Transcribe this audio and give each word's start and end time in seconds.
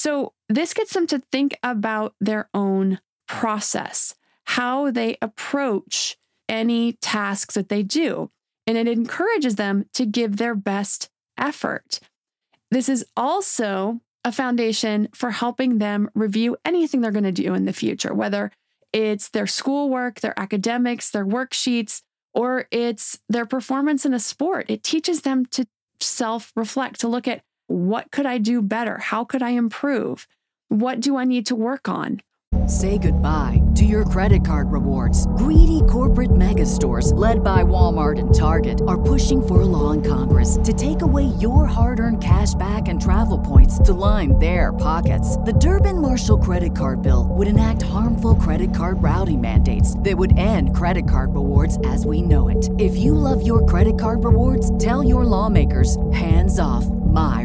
So 0.00 0.32
this 0.48 0.72
gets 0.72 0.94
them 0.94 1.06
to 1.08 1.18
think 1.18 1.58
about 1.62 2.14
their 2.22 2.48
own 2.54 3.00
process, 3.28 4.14
how 4.44 4.90
they 4.90 5.18
approach 5.20 6.16
any 6.48 6.94
tasks 6.94 7.54
that 7.54 7.68
they 7.68 7.82
do. 7.82 8.30
And 8.66 8.78
it 8.78 8.88
encourages 8.88 9.56
them 9.56 9.84
to 9.92 10.06
give 10.06 10.38
their 10.38 10.54
best 10.54 11.10
effort. 11.36 12.00
This 12.70 12.88
is 12.88 13.04
also 13.14 14.00
a 14.24 14.32
foundation 14.32 15.10
for 15.14 15.32
helping 15.32 15.76
them 15.76 16.08
review 16.14 16.56
anything 16.64 17.02
they're 17.02 17.10
going 17.10 17.24
to 17.24 17.30
do 17.30 17.52
in 17.52 17.66
the 17.66 17.72
future, 17.74 18.14
whether 18.14 18.52
it's 18.94 19.28
their 19.28 19.46
schoolwork, 19.46 20.20
their 20.20 20.38
academics, 20.40 21.10
their 21.10 21.26
worksheets, 21.26 22.00
or 22.32 22.68
it's 22.70 23.18
their 23.28 23.44
performance 23.44 24.06
in 24.06 24.14
a 24.14 24.20
sport. 24.20 24.64
It 24.70 24.82
teaches 24.82 25.20
them 25.22 25.44
to 25.46 25.66
self 26.00 26.52
reflect, 26.56 27.00
to 27.00 27.08
look 27.08 27.28
at 27.28 27.42
what 27.70 28.10
could 28.10 28.26
I 28.26 28.38
do 28.38 28.60
better? 28.62 28.98
How 28.98 29.24
could 29.24 29.42
I 29.42 29.50
improve? 29.50 30.26
What 30.68 30.98
do 30.98 31.16
I 31.16 31.24
need 31.24 31.46
to 31.46 31.54
work 31.54 31.88
on? 31.88 32.20
Say 32.66 32.98
goodbye 32.98 33.62
to 33.76 33.84
your 33.84 34.04
credit 34.04 34.44
card 34.44 34.72
rewards. 34.72 35.28
Greedy 35.36 35.80
corporate 35.88 36.34
mega 36.34 36.66
stores, 36.66 37.12
led 37.12 37.44
by 37.44 37.62
Walmart 37.62 38.18
and 38.18 38.34
Target, 38.34 38.82
are 38.88 39.00
pushing 39.00 39.40
for 39.40 39.60
a 39.60 39.64
law 39.64 39.92
in 39.92 40.02
Congress 40.02 40.58
to 40.64 40.72
take 40.72 41.02
away 41.02 41.26
your 41.38 41.66
hard 41.66 42.00
earned 42.00 42.20
cash 42.20 42.54
back 42.54 42.88
and 42.88 43.00
travel 43.00 43.38
points 43.38 43.78
to 43.78 43.92
line 43.92 44.36
their 44.40 44.72
pockets. 44.72 45.36
The 45.38 45.52
Durbin 45.52 46.00
Marshall 46.00 46.38
credit 46.38 46.76
card 46.76 47.02
bill 47.02 47.28
would 47.30 47.46
enact 47.46 47.82
harmful 47.82 48.34
credit 48.34 48.74
card 48.74 49.00
routing 49.00 49.40
mandates 49.40 49.96
that 50.00 50.18
would 50.18 50.36
end 50.38 50.74
credit 50.74 51.08
card 51.08 51.36
rewards 51.36 51.78
as 51.86 52.04
we 52.04 52.20
know 52.20 52.48
it. 52.48 52.68
If 52.80 52.96
you 52.96 53.14
love 53.14 53.46
your 53.46 53.64
credit 53.66 53.96
card 53.96 54.24
rewards, 54.24 54.76
tell 54.78 55.04
your 55.04 55.24
lawmakers 55.24 55.96
hands 56.12 56.58
off 56.58 56.84
my 56.86 57.44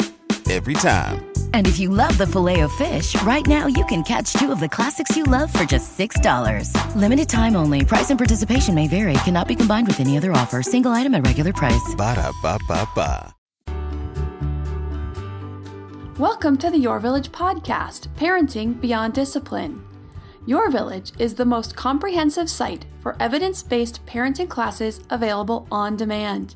Every 0.49 0.73
time. 0.73 1.31
And 1.53 1.65
if 1.65 1.79
you 1.79 1.87
love 1.87 2.17
the 2.17 2.27
Filet-O-Fish, 2.27 3.21
right 3.21 3.47
now 3.47 3.67
you 3.67 3.85
can 3.85 4.03
catch 4.03 4.33
two 4.33 4.51
of 4.51 4.59
the 4.59 4.67
classics 4.67 5.15
you 5.15 5.23
love 5.23 5.51
for 5.53 5.63
just 5.63 5.97
$6. 5.97 6.95
Limited 6.95 7.29
time 7.29 7.55
only. 7.55 7.85
Price 7.85 8.09
and 8.09 8.19
participation 8.19 8.75
may 8.75 8.89
vary. 8.89 9.13
Cannot 9.23 9.47
be 9.47 9.55
combined 9.55 9.87
with 9.87 10.01
any 10.01 10.17
other 10.17 10.33
offer. 10.33 10.61
Single 10.61 10.91
item 10.91 11.15
at 11.15 11.25
regular 11.25 11.53
price. 11.53 11.95
Ba 11.95 12.15
da 12.15 12.31
ba 12.41 12.59
ba 12.67 12.87
ba. 12.93 13.33
Welcome 16.19 16.57
to 16.57 16.69
the 16.69 16.77
Your 16.77 16.99
Village 16.99 17.31
podcast, 17.31 18.07
Parenting 18.09 18.79
Beyond 18.79 19.13
Discipline. 19.13 19.83
Your 20.45 20.69
Village 20.69 21.13
is 21.17 21.33
the 21.33 21.45
most 21.45 21.75
comprehensive 21.75 22.49
site 22.49 22.85
for 23.01 23.15
evidence 23.19 23.63
based 23.63 24.05
parenting 24.05 24.49
classes 24.49 24.99
available 25.09 25.67
on 25.71 25.95
demand 25.95 26.55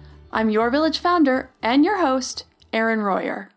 I'm 0.33 0.49
your 0.49 0.69
village 0.69 0.99
founder 0.99 1.49
and 1.61 1.83
your 1.83 1.99
host, 1.99 2.45
Erin 2.71 3.01
Royer. 3.01 3.49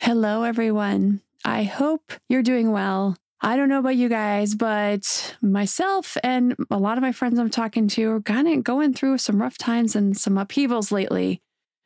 Hello, 0.00 0.42
everyone. 0.42 1.22
I 1.46 1.62
hope 1.62 2.12
you're 2.28 2.42
doing 2.42 2.72
well. 2.72 3.16
I 3.40 3.56
don't 3.56 3.70
know 3.70 3.78
about 3.78 3.96
you 3.96 4.10
guys, 4.10 4.54
but 4.54 5.34
myself 5.40 6.18
and 6.22 6.54
a 6.70 6.76
lot 6.76 6.98
of 6.98 7.02
my 7.02 7.10
friends 7.10 7.38
I'm 7.38 7.48
talking 7.48 7.88
to 7.88 8.10
are 8.10 8.20
kind 8.20 8.48
of 8.48 8.62
going 8.62 8.92
through 8.92 9.16
some 9.18 9.40
rough 9.40 9.56
times 9.56 9.96
and 9.96 10.14
some 10.14 10.36
upheavals 10.36 10.92
lately. 10.92 11.40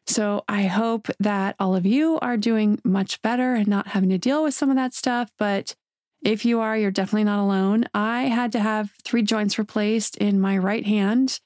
So 0.08 0.42
I 0.48 0.64
hope 0.64 1.08
that 1.20 1.54
all 1.60 1.76
of 1.76 1.86
you 1.86 2.18
are 2.18 2.36
doing 2.36 2.80
much 2.84 3.22
better 3.22 3.54
and 3.54 3.68
not 3.68 3.88
having 3.88 4.10
to 4.10 4.18
deal 4.18 4.42
with 4.42 4.54
some 4.54 4.68
of 4.68 4.76
that 4.76 4.94
stuff. 4.94 5.30
But 5.38 5.76
if 6.22 6.44
you 6.44 6.60
are, 6.60 6.76
you're 6.76 6.90
definitely 6.90 7.24
not 7.24 7.42
alone. 7.42 7.84
I 7.94 8.24
had 8.24 8.50
to 8.52 8.60
have 8.60 8.90
three 9.04 9.22
joints 9.22 9.60
replaced 9.60 10.16
in 10.16 10.40
my 10.40 10.58
right 10.58 10.84
hand. 10.84 11.38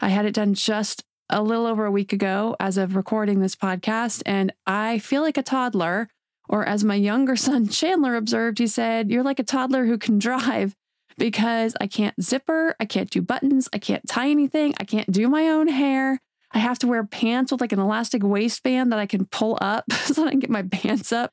I 0.00 0.10
had 0.10 0.26
it 0.26 0.34
done 0.34 0.54
just 0.54 1.04
a 1.30 1.42
little 1.42 1.66
over 1.66 1.84
a 1.84 1.90
week 1.90 2.12
ago 2.12 2.56
as 2.58 2.76
of 2.76 2.96
recording 2.96 3.40
this 3.40 3.56
podcast, 3.56 4.22
and 4.26 4.52
I 4.66 4.98
feel 4.98 5.22
like 5.22 5.36
a 5.36 5.42
toddler. 5.42 6.08
Or 6.48 6.64
as 6.64 6.82
my 6.82 6.94
younger 6.94 7.36
son 7.46 7.68
Chandler 7.68 8.16
observed, 8.16 8.58
he 8.58 8.66
said, 8.66 9.10
You're 9.10 9.22
like 9.22 9.38
a 9.38 9.44
toddler 9.44 9.84
who 9.84 9.98
can 9.98 10.18
drive 10.18 10.74
because 11.18 11.74
I 11.80 11.86
can't 11.86 12.20
zipper, 12.22 12.74
I 12.80 12.84
can't 12.84 13.10
do 13.10 13.20
buttons, 13.20 13.68
I 13.72 13.78
can't 13.78 14.06
tie 14.08 14.30
anything, 14.30 14.74
I 14.78 14.84
can't 14.84 15.10
do 15.10 15.28
my 15.28 15.48
own 15.48 15.68
hair. 15.68 16.20
I 16.52 16.60
have 16.60 16.78
to 16.78 16.86
wear 16.86 17.04
pants 17.04 17.52
with 17.52 17.60
like 17.60 17.72
an 17.72 17.78
elastic 17.78 18.22
waistband 18.22 18.92
that 18.92 18.98
I 18.98 19.06
can 19.06 19.26
pull 19.26 19.58
up 19.60 19.92
so 19.92 20.26
I 20.26 20.30
can 20.30 20.38
get 20.38 20.50
my 20.50 20.62
pants 20.62 21.12
up. 21.12 21.32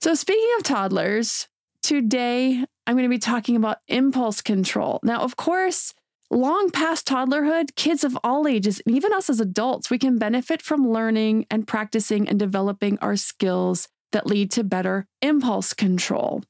So, 0.00 0.14
speaking 0.14 0.48
of 0.56 0.62
toddlers, 0.62 1.48
today 1.82 2.64
I'm 2.86 2.94
going 2.94 3.08
to 3.08 3.14
be 3.14 3.18
talking 3.18 3.56
about 3.56 3.78
impulse 3.88 4.40
control. 4.40 5.00
Now, 5.02 5.20
of 5.20 5.36
course, 5.36 5.92
long 6.34 6.70
past 6.70 7.06
toddlerhood, 7.06 7.74
kids 7.76 8.04
of 8.04 8.18
all 8.24 8.46
ages, 8.46 8.80
and 8.84 8.96
even 8.96 9.12
us 9.12 9.30
as 9.30 9.40
adults, 9.40 9.90
we 9.90 9.98
can 9.98 10.18
benefit 10.18 10.60
from 10.60 10.88
learning 10.88 11.46
and 11.50 11.66
practicing 11.66 12.28
and 12.28 12.38
developing 12.38 12.98
our 12.98 13.16
skills 13.16 13.88
that 14.12 14.26
lead 14.26 14.50
to 14.52 14.64
better 14.64 15.06
impulse 15.22 15.72
control. 15.72 16.42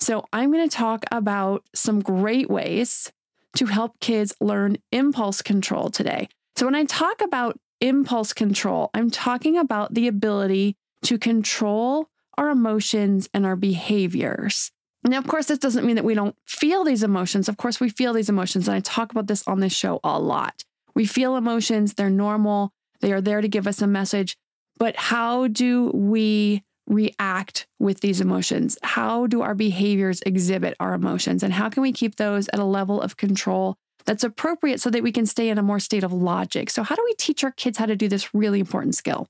So, 0.00 0.24
I'm 0.32 0.52
going 0.52 0.68
to 0.68 0.76
talk 0.76 1.04
about 1.10 1.64
some 1.74 2.00
great 2.00 2.48
ways 2.48 3.12
to 3.56 3.66
help 3.66 3.98
kids 4.00 4.32
learn 4.40 4.76
impulse 4.92 5.42
control 5.42 5.90
today. 5.90 6.28
So, 6.56 6.66
when 6.66 6.74
I 6.74 6.84
talk 6.84 7.20
about 7.20 7.58
impulse 7.80 8.32
control, 8.32 8.90
I'm 8.94 9.10
talking 9.10 9.56
about 9.56 9.94
the 9.94 10.08
ability 10.08 10.76
to 11.04 11.18
control 11.18 12.08
our 12.36 12.50
emotions 12.50 13.28
and 13.34 13.44
our 13.44 13.56
behaviors. 13.56 14.70
Now, 15.04 15.18
of 15.18 15.26
course, 15.26 15.46
this 15.46 15.58
doesn't 15.58 15.86
mean 15.86 15.96
that 15.96 16.04
we 16.04 16.14
don't 16.14 16.36
feel 16.46 16.84
these 16.84 17.02
emotions. 17.02 17.48
Of 17.48 17.56
course, 17.56 17.80
we 17.80 17.88
feel 17.88 18.12
these 18.12 18.28
emotions. 18.28 18.68
And 18.68 18.76
I 18.76 18.80
talk 18.80 19.10
about 19.12 19.26
this 19.26 19.46
on 19.46 19.60
this 19.60 19.72
show 19.72 20.00
a 20.02 20.18
lot. 20.18 20.64
We 20.94 21.06
feel 21.06 21.36
emotions, 21.36 21.94
they're 21.94 22.10
normal, 22.10 22.72
they 23.00 23.12
are 23.12 23.20
there 23.20 23.40
to 23.40 23.48
give 23.48 23.66
us 23.66 23.80
a 23.80 23.86
message. 23.86 24.36
But 24.76 24.96
how 24.96 25.48
do 25.48 25.90
we 25.94 26.64
react 26.88 27.66
with 27.78 28.00
these 28.00 28.20
emotions? 28.20 28.78
How 28.82 29.26
do 29.26 29.42
our 29.42 29.54
behaviors 29.54 30.20
exhibit 30.22 30.74
our 30.80 30.94
emotions? 30.94 31.42
And 31.42 31.52
how 31.52 31.68
can 31.68 31.82
we 31.82 31.92
keep 31.92 32.16
those 32.16 32.48
at 32.48 32.58
a 32.58 32.64
level 32.64 33.00
of 33.00 33.16
control 33.16 33.76
that's 34.08 34.24
appropriate 34.24 34.80
so 34.80 34.88
that 34.88 35.02
we 35.02 35.12
can 35.12 35.26
stay 35.26 35.50
in 35.50 35.58
a 35.58 35.62
more 35.62 35.78
state 35.78 36.02
of 36.02 36.14
logic. 36.14 36.70
So, 36.70 36.82
how 36.82 36.96
do 36.96 37.02
we 37.04 37.14
teach 37.14 37.44
our 37.44 37.52
kids 37.52 37.76
how 37.76 37.84
to 37.84 37.94
do 37.94 38.08
this 38.08 38.34
really 38.34 38.58
important 38.58 38.94
skill? 38.94 39.28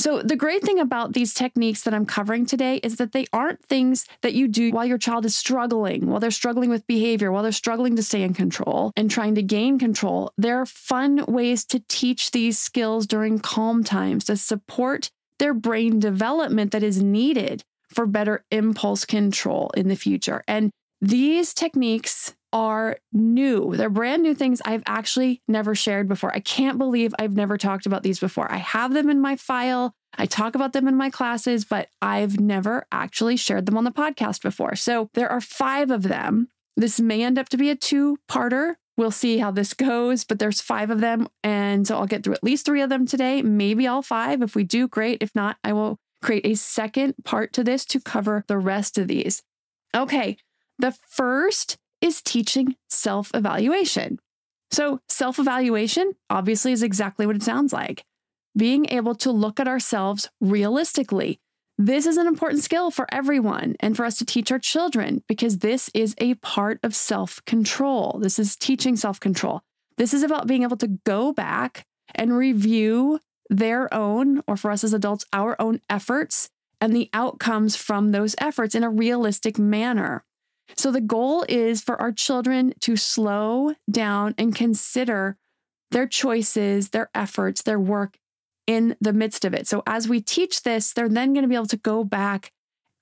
So, 0.00 0.22
the 0.22 0.34
great 0.34 0.62
thing 0.62 0.80
about 0.80 1.12
these 1.12 1.34
techniques 1.34 1.82
that 1.82 1.92
I'm 1.92 2.06
covering 2.06 2.46
today 2.46 2.76
is 2.78 2.96
that 2.96 3.12
they 3.12 3.26
aren't 3.34 3.62
things 3.66 4.06
that 4.22 4.32
you 4.32 4.48
do 4.48 4.70
while 4.70 4.86
your 4.86 4.96
child 4.96 5.26
is 5.26 5.36
struggling, 5.36 6.06
while 6.06 6.18
they're 6.18 6.30
struggling 6.30 6.70
with 6.70 6.86
behavior, 6.86 7.30
while 7.30 7.42
they're 7.42 7.52
struggling 7.52 7.96
to 7.96 8.02
stay 8.02 8.22
in 8.22 8.32
control 8.32 8.92
and 8.96 9.10
trying 9.10 9.34
to 9.34 9.42
gain 9.42 9.78
control. 9.78 10.32
They're 10.38 10.64
fun 10.64 11.26
ways 11.28 11.66
to 11.66 11.80
teach 11.86 12.30
these 12.30 12.58
skills 12.58 13.06
during 13.06 13.40
calm 13.40 13.84
times 13.84 14.24
to 14.24 14.38
support 14.38 15.10
their 15.38 15.52
brain 15.52 16.00
development 16.00 16.72
that 16.72 16.82
is 16.82 17.02
needed 17.02 17.62
for 17.92 18.06
better 18.06 18.42
impulse 18.50 19.04
control 19.04 19.70
in 19.76 19.88
the 19.88 19.96
future. 19.96 20.42
And 20.48 20.70
these 21.02 21.52
techniques 21.52 22.34
are 22.52 22.96
new. 23.12 23.76
They're 23.76 23.90
brand 23.90 24.22
new 24.22 24.34
things 24.34 24.60
I've 24.64 24.82
actually 24.86 25.40
never 25.46 25.74
shared 25.74 26.08
before. 26.08 26.34
I 26.34 26.40
can't 26.40 26.78
believe 26.78 27.14
I've 27.18 27.36
never 27.36 27.56
talked 27.56 27.86
about 27.86 28.02
these 28.02 28.18
before. 28.18 28.50
I 28.50 28.56
have 28.56 28.92
them 28.92 29.08
in 29.08 29.20
my 29.20 29.36
file. 29.36 29.94
I 30.20 30.26
talk 30.26 30.54
about 30.54 30.74
them 30.74 30.86
in 30.86 30.96
my 30.96 31.08
classes, 31.08 31.64
but 31.64 31.88
I've 32.02 32.38
never 32.38 32.84
actually 32.92 33.38
shared 33.38 33.64
them 33.64 33.78
on 33.78 33.84
the 33.84 33.90
podcast 33.90 34.42
before. 34.42 34.76
So 34.76 35.08
there 35.14 35.30
are 35.30 35.40
five 35.40 35.90
of 35.90 36.02
them. 36.02 36.48
This 36.76 37.00
may 37.00 37.22
end 37.22 37.38
up 37.38 37.48
to 37.48 37.56
be 37.56 37.70
a 37.70 37.74
two 37.74 38.18
parter. 38.28 38.74
We'll 38.98 39.12
see 39.12 39.38
how 39.38 39.50
this 39.50 39.72
goes, 39.72 40.24
but 40.24 40.38
there's 40.38 40.60
five 40.60 40.90
of 40.90 41.00
them. 41.00 41.26
And 41.42 41.86
so 41.86 41.96
I'll 41.96 42.06
get 42.06 42.22
through 42.22 42.34
at 42.34 42.44
least 42.44 42.66
three 42.66 42.82
of 42.82 42.90
them 42.90 43.06
today, 43.06 43.40
maybe 43.40 43.86
all 43.86 44.02
five. 44.02 44.42
If 44.42 44.54
we 44.54 44.62
do, 44.62 44.88
great. 44.88 45.22
If 45.22 45.34
not, 45.34 45.56
I 45.64 45.72
will 45.72 45.98
create 46.20 46.44
a 46.44 46.54
second 46.54 47.14
part 47.24 47.54
to 47.54 47.64
this 47.64 47.86
to 47.86 47.98
cover 47.98 48.44
the 48.46 48.58
rest 48.58 48.98
of 48.98 49.08
these. 49.08 49.42
Okay. 49.94 50.36
The 50.78 50.94
first 51.08 51.78
is 52.02 52.20
teaching 52.20 52.76
self 52.90 53.30
evaluation. 53.32 54.18
So, 54.70 55.00
self 55.08 55.38
evaluation 55.38 56.12
obviously 56.28 56.72
is 56.72 56.82
exactly 56.82 57.24
what 57.24 57.36
it 57.36 57.42
sounds 57.42 57.72
like 57.72 58.04
being 58.56 58.86
able 58.90 59.14
to 59.16 59.30
look 59.30 59.60
at 59.60 59.68
ourselves 59.68 60.28
realistically. 60.40 61.40
This 61.78 62.04
is 62.04 62.18
an 62.18 62.26
important 62.26 62.62
skill 62.62 62.90
for 62.90 63.06
everyone 63.10 63.76
and 63.80 63.96
for 63.96 64.04
us 64.04 64.18
to 64.18 64.26
teach 64.26 64.52
our 64.52 64.58
children 64.58 65.22
because 65.26 65.58
this 65.58 65.90
is 65.94 66.14
a 66.18 66.34
part 66.34 66.78
of 66.82 66.94
self 66.94 67.42
control. 67.46 68.18
This 68.20 68.38
is 68.38 68.56
teaching 68.56 68.96
self 68.96 69.18
control. 69.18 69.62
This 69.96 70.12
is 70.12 70.22
about 70.22 70.46
being 70.46 70.62
able 70.62 70.76
to 70.78 70.98
go 71.04 71.32
back 71.32 71.86
and 72.14 72.36
review 72.36 73.20
their 73.48 73.92
own, 73.92 74.42
or 74.46 74.56
for 74.56 74.70
us 74.70 74.84
as 74.84 74.92
adults, 74.92 75.24
our 75.32 75.60
own 75.60 75.80
efforts 75.88 76.50
and 76.80 76.94
the 76.94 77.10
outcomes 77.12 77.76
from 77.76 78.12
those 78.12 78.34
efforts 78.38 78.74
in 78.74 78.84
a 78.84 78.90
realistic 78.90 79.58
manner. 79.58 80.24
So 80.76 80.92
the 80.92 81.00
goal 81.00 81.44
is 81.48 81.80
for 81.80 82.00
our 82.00 82.12
children 82.12 82.74
to 82.80 82.96
slow 82.96 83.74
down 83.90 84.34
and 84.38 84.54
consider 84.54 85.36
their 85.90 86.06
choices, 86.06 86.90
their 86.90 87.10
efforts, 87.14 87.62
their 87.62 87.80
work 87.80 88.18
in 88.70 88.94
the 89.00 89.12
midst 89.12 89.44
of 89.44 89.52
it. 89.52 89.66
So 89.66 89.82
as 89.84 90.08
we 90.08 90.20
teach 90.20 90.62
this, 90.62 90.92
they're 90.92 91.08
then 91.08 91.32
going 91.32 91.42
to 91.42 91.48
be 91.48 91.56
able 91.56 91.66
to 91.66 91.76
go 91.76 92.04
back 92.04 92.52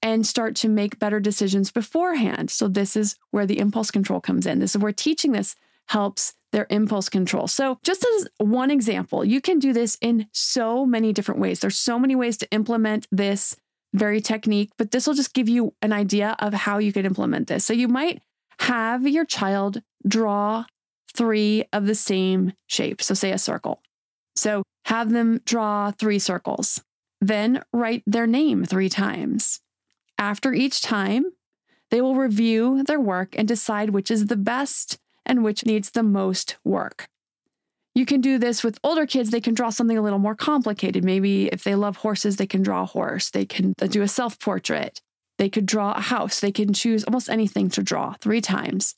and 0.00 0.26
start 0.26 0.56
to 0.56 0.68
make 0.68 0.98
better 0.98 1.20
decisions 1.20 1.70
beforehand. 1.70 2.50
So 2.50 2.68
this 2.68 2.96
is 2.96 3.16
where 3.32 3.44
the 3.44 3.58
impulse 3.58 3.90
control 3.90 4.18
comes 4.18 4.46
in. 4.46 4.60
This 4.60 4.74
is 4.74 4.80
where 4.80 4.92
teaching 4.92 5.32
this 5.32 5.56
helps 5.88 6.32
their 6.52 6.66
impulse 6.70 7.10
control. 7.10 7.48
So, 7.48 7.78
just 7.82 8.02
as 8.16 8.28
one 8.38 8.70
example, 8.70 9.26
you 9.26 9.42
can 9.42 9.58
do 9.58 9.74
this 9.74 9.98
in 10.00 10.26
so 10.32 10.86
many 10.86 11.12
different 11.12 11.38
ways. 11.38 11.60
There's 11.60 11.76
so 11.76 11.98
many 11.98 12.16
ways 12.16 12.38
to 12.38 12.50
implement 12.50 13.06
this 13.12 13.54
very 13.92 14.22
technique, 14.22 14.70
but 14.78 14.90
this 14.90 15.06
will 15.06 15.12
just 15.12 15.34
give 15.34 15.50
you 15.50 15.74
an 15.82 15.92
idea 15.92 16.34
of 16.38 16.54
how 16.54 16.78
you 16.78 16.94
can 16.94 17.04
implement 17.04 17.48
this. 17.48 17.66
So, 17.66 17.74
you 17.74 17.88
might 17.88 18.22
have 18.60 19.06
your 19.06 19.26
child 19.26 19.82
draw 20.06 20.64
three 21.12 21.64
of 21.74 21.84
the 21.84 21.94
same 21.94 22.54
shape. 22.66 23.02
So, 23.02 23.12
say 23.12 23.30
a 23.32 23.38
circle. 23.38 23.82
So, 24.38 24.62
have 24.84 25.10
them 25.10 25.40
draw 25.44 25.90
three 25.90 26.18
circles, 26.18 26.82
then 27.20 27.62
write 27.72 28.04
their 28.06 28.26
name 28.26 28.64
three 28.64 28.88
times. 28.88 29.60
After 30.16 30.54
each 30.54 30.80
time, 30.80 31.24
they 31.90 32.00
will 32.00 32.14
review 32.14 32.84
their 32.84 33.00
work 33.00 33.34
and 33.36 33.48
decide 33.48 33.90
which 33.90 34.10
is 34.10 34.26
the 34.26 34.36
best 34.36 34.98
and 35.26 35.42
which 35.42 35.66
needs 35.66 35.90
the 35.90 36.02
most 36.02 36.56
work. 36.64 37.08
You 37.94 38.06
can 38.06 38.20
do 38.20 38.38
this 38.38 38.62
with 38.62 38.78
older 38.84 39.06
kids. 39.06 39.30
They 39.30 39.40
can 39.40 39.54
draw 39.54 39.70
something 39.70 39.98
a 39.98 40.02
little 40.02 40.20
more 40.20 40.36
complicated. 40.36 41.04
Maybe 41.04 41.48
if 41.48 41.64
they 41.64 41.74
love 41.74 41.96
horses, 41.96 42.36
they 42.36 42.46
can 42.46 42.62
draw 42.62 42.82
a 42.82 42.86
horse. 42.86 43.30
They 43.30 43.44
can 43.44 43.74
uh, 43.82 43.88
do 43.88 44.02
a 44.02 44.08
self 44.08 44.38
portrait. 44.38 45.00
They 45.38 45.48
could 45.48 45.66
draw 45.66 45.92
a 45.92 46.00
house. 46.00 46.38
They 46.38 46.52
can 46.52 46.72
choose 46.72 47.02
almost 47.04 47.28
anything 47.28 47.70
to 47.70 47.82
draw 47.82 48.14
three 48.20 48.40
times. 48.40 48.94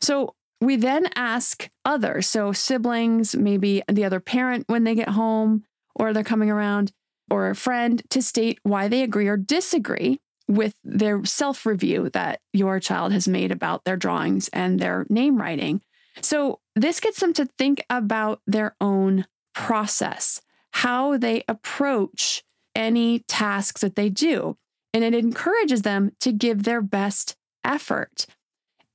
So 0.00 0.34
we 0.60 0.76
then 0.76 1.08
ask 1.14 1.68
others, 1.84 2.26
so 2.26 2.52
siblings, 2.52 3.34
maybe 3.36 3.82
the 3.88 4.04
other 4.04 4.20
parent 4.20 4.64
when 4.68 4.84
they 4.84 4.94
get 4.94 5.10
home 5.10 5.64
or 5.94 6.12
they're 6.12 6.24
coming 6.24 6.50
around, 6.50 6.92
or 7.30 7.50
a 7.50 7.54
friend 7.54 8.02
to 8.10 8.22
state 8.22 8.58
why 8.62 8.88
they 8.88 9.02
agree 9.02 9.28
or 9.28 9.36
disagree 9.36 10.20
with 10.48 10.74
their 10.84 11.24
self 11.24 11.66
review 11.66 12.08
that 12.10 12.40
your 12.52 12.78
child 12.80 13.12
has 13.12 13.26
made 13.26 13.50
about 13.50 13.84
their 13.84 13.96
drawings 13.96 14.48
and 14.52 14.78
their 14.78 15.06
name 15.08 15.38
writing. 15.38 15.82
So, 16.22 16.60
this 16.74 17.00
gets 17.00 17.20
them 17.20 17.32
to 17.34 17.46
think 17.58 17.84
about 17.90 18.40
their 18.46 18.76
own 18.80 19.26
process, 19.54 20.40
how 20.72 21.16
they 21.16 21.44
approach 21.48 22.44
any 22.74 23.20
tasks 23.20 23.80
that 23.80 23.96
they 23.96 24.08
do. 24.08 24.56
And 24.92 25.02
it 25.02 25.14
encourages 25.14 25.82
them 25.82 26.12
to 26.20 26.32
give 26.32 26.62
their 26.62 26.80
best 26.80 27.36
effort. 27.64 28.26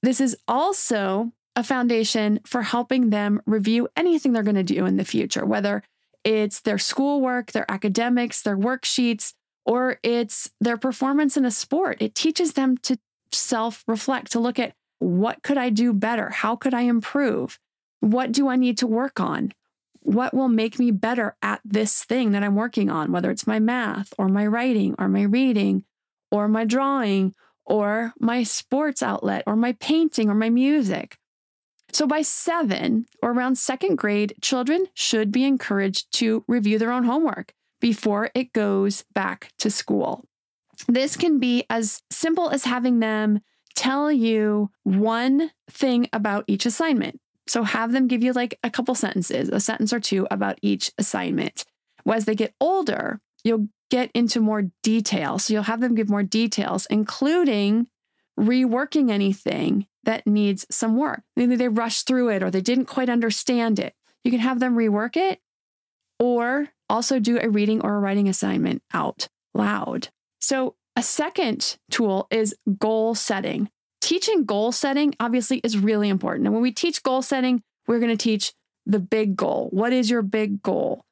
This 0.02 0.22
is 0.22 0.36
also 0.48 1.32
a 1.56 1.64
foundation 1.64 2.40
for 2.46 2.62
helping 2.62 3.10
them 3.10 3.42
review 3.46 3.88
anything 3.96 4.32
they're 4.32 4.44
going 4.44 4.56
to 4.56 4.64
do 4.64 4.86
in 4.86 4.98
the 4.98 5.06
future, 5.06 5.46
whether 5.46 5.84
it's 6.24 6.62
their 6.62 6.78
schoolwork, 6.78 7.52
their 7.52 7.70
academics, 7.70 8.42
their 8.42 8.58
worksheets, 8.58 9.34
or 9.66 10.00
it's 10.04 10.50
their 10.60 10.78
performance 10.78 11.38
in 11.38 11.46
a 11.46 11.52
sport. 11.52 12.02
It 12.02 12.16
teaches 12.16 12.54
them 12.54 12.78
to 12.80 12.98
self 13.34 13.84
reflect, 13.88 14.32
to 14.32 14.40
look 14.40 14.60
at 14.60 14.74
what 15.00 15.42
could 15.44 15.58
I 15.58 15.70
do 15.70 15.94
better? 15.94 16.30
How 16.30 16.56
could 16.56 16.74
I 16.74 16.82
improve? 16.82 17.60
What 18.02 18.32
do 18.32 18.48
I 18.48 18.56
need 18.56 18.78
to 18.80 18.88
work 18.88 19.20
on? 19.20 19.52
What 20.02 20.34
will 20.34 20.50
make 20.50 20.80
me 20.80 20.92
better 20.92 21.36
at 21.42 21.62
this 21.64 22.04
thing 22.04 22.32
that 22.32 22.44
I'm 22.44 22.56
working 22.56 22.90
on, 22.90 23.12
whether 23.12 23.30
it's 23.30 23.48
my 23.48 23.60
math 23.60 24.14
or 24.18 24.28
my 24.28 24.46
writing 24.46 24.96
or 24.98 25.08
my 25.08 25.24
reading 25.24 25.84
or 26.32 26.48
my 26.48 26.66
drawing 26.66 27.36
or 27.66 28.14
my 28.20 28.44
sports 28.44 29.04
outlet 29.04 29.44
or 29.46 29.56
my 29.56 29.74
painting 29.74 30.30
or 30.30 30.36
my 30.36 30.50
music. 30.50 31.18
So, 31.94 32.08
by 32.08 32.22
seven 32.22 33.06
or 33.22 33.32
around 33.32 33.58
second 33.58 33.98
grade, 33.98 34.36
children 34.42 34.86
should 34.94 35.32
be 35.32 35.44
encouraged 35.44 36.12
to 36.14 36.44
review 36.48 36.80
their 36.80 36.92
own 36.92 37.04
homework 37.04 37.54
before 37.80 38.30
it 38.34 38.54
goes 38.54 39.04
back 39.14 39.52
to 39.60 39.70
school. 39.70 40.26
This 40.88 41.18
can 41.18 41.40
be 41.40 41.66
as 41.70 42.02
simple 42.10 42.50
as 42.50 42.64
having 42.64 43.00
them 43.00 43.42
tell 43.76 44.12
you 44.12 44.70
one 44.84 45.52
thing 45.70 46.08
about 46.14 46.46
each 46.48 46.66
assignment. 46.66 47.20
So 47.48 47.64
have 47.64 47.92
them 47.92 48.08
give 48.08 48.24
you 48.24 48.34
like 48.34 48.58
a 48.64 48.70
couple 48.70 48.96
sentences, 48.96 49.50
a 49.50 49.60
sentence 49.60 49.92
or 49.92 50.00
two 50.00 50.28
about 50.32 50.60
each 50.62 50.92
assignment. 50.98 51.66
As 52.10 52.26
they 52.26 52.36
get 52.36 52.54
older, 52.62 53.20
you'll 53.44 53.68
get 53.90 54.12
into 54.14 54.40
more 54.40 54.64
detail. 54.84 55.38
So 55.40 55.54
you'll 55.54 55.64
have 55.64 55.82
them 55.82 55.96
give 55.96 56.10
more 56.10 56.24
details, 56.24 56.86
including 56.90 57.88
reworking 58.40 59.12
anything 59.12 59.88
that 60.04 60.26
needs 60.26 60.66
some 60.70 60.98
work. 60.98 61.22
Maybe 61.36 61.56
they 61.56 61.68
rushed 61.68 62.08
through 62.08 62.30
it 62.30 62.44
or 62.44 62.50
they 62.50 62.62
didn't 62.62 62.86
quite 62.86 63.10
understand 63.10 63.80
it. 63.80 63.94
You 64.24 64.32
can 64.32 64.40
have 64.40 64.60
them 64.60 64.76
rework 64.76 65.16
it 65.16 65.40
or 66.20 66.70
also 66.90 67.20
do 67.20 67.40
a 67.40 67.50
reading 67.50 67.82
or 67.82 67.96
a 67.96 68.00
writing 68.00 68.28
assignment 68.28 68.84
out 68.94 69.28
loud. 69.54 70.10
So, 70.40 70.76
a 70.96 71.04
second 71.04 71.78
tool 71.90 72.28
is 72.30 72.54
goal 72.78 73.16
setting. 73.16 73.70
Teaching 74.02 74.44
goal 74.44 74.74
setting 74.74 75.16
obviously 75.20 75.60
is 75.64 75.78
really 75.78 76.10
important. 76.10 76.46
And 76.46 76.54
when 76.54 76.62
we 76.62 76.72
teach 76.72 77.02
goal 77.02 77.22
setting, 77.22 77.64
we're 77.88 78.00
going 78.00 78.16
to 78.16 78.22
teach 78.22 78.54
the 78.86 79.00
big 79.00 79.38
goal. 79.38 79.70
What 79.72 79.94
is 79.94 80.10
your 80.10 80.22
big 80.22 80.62
goal? 80.62 81.06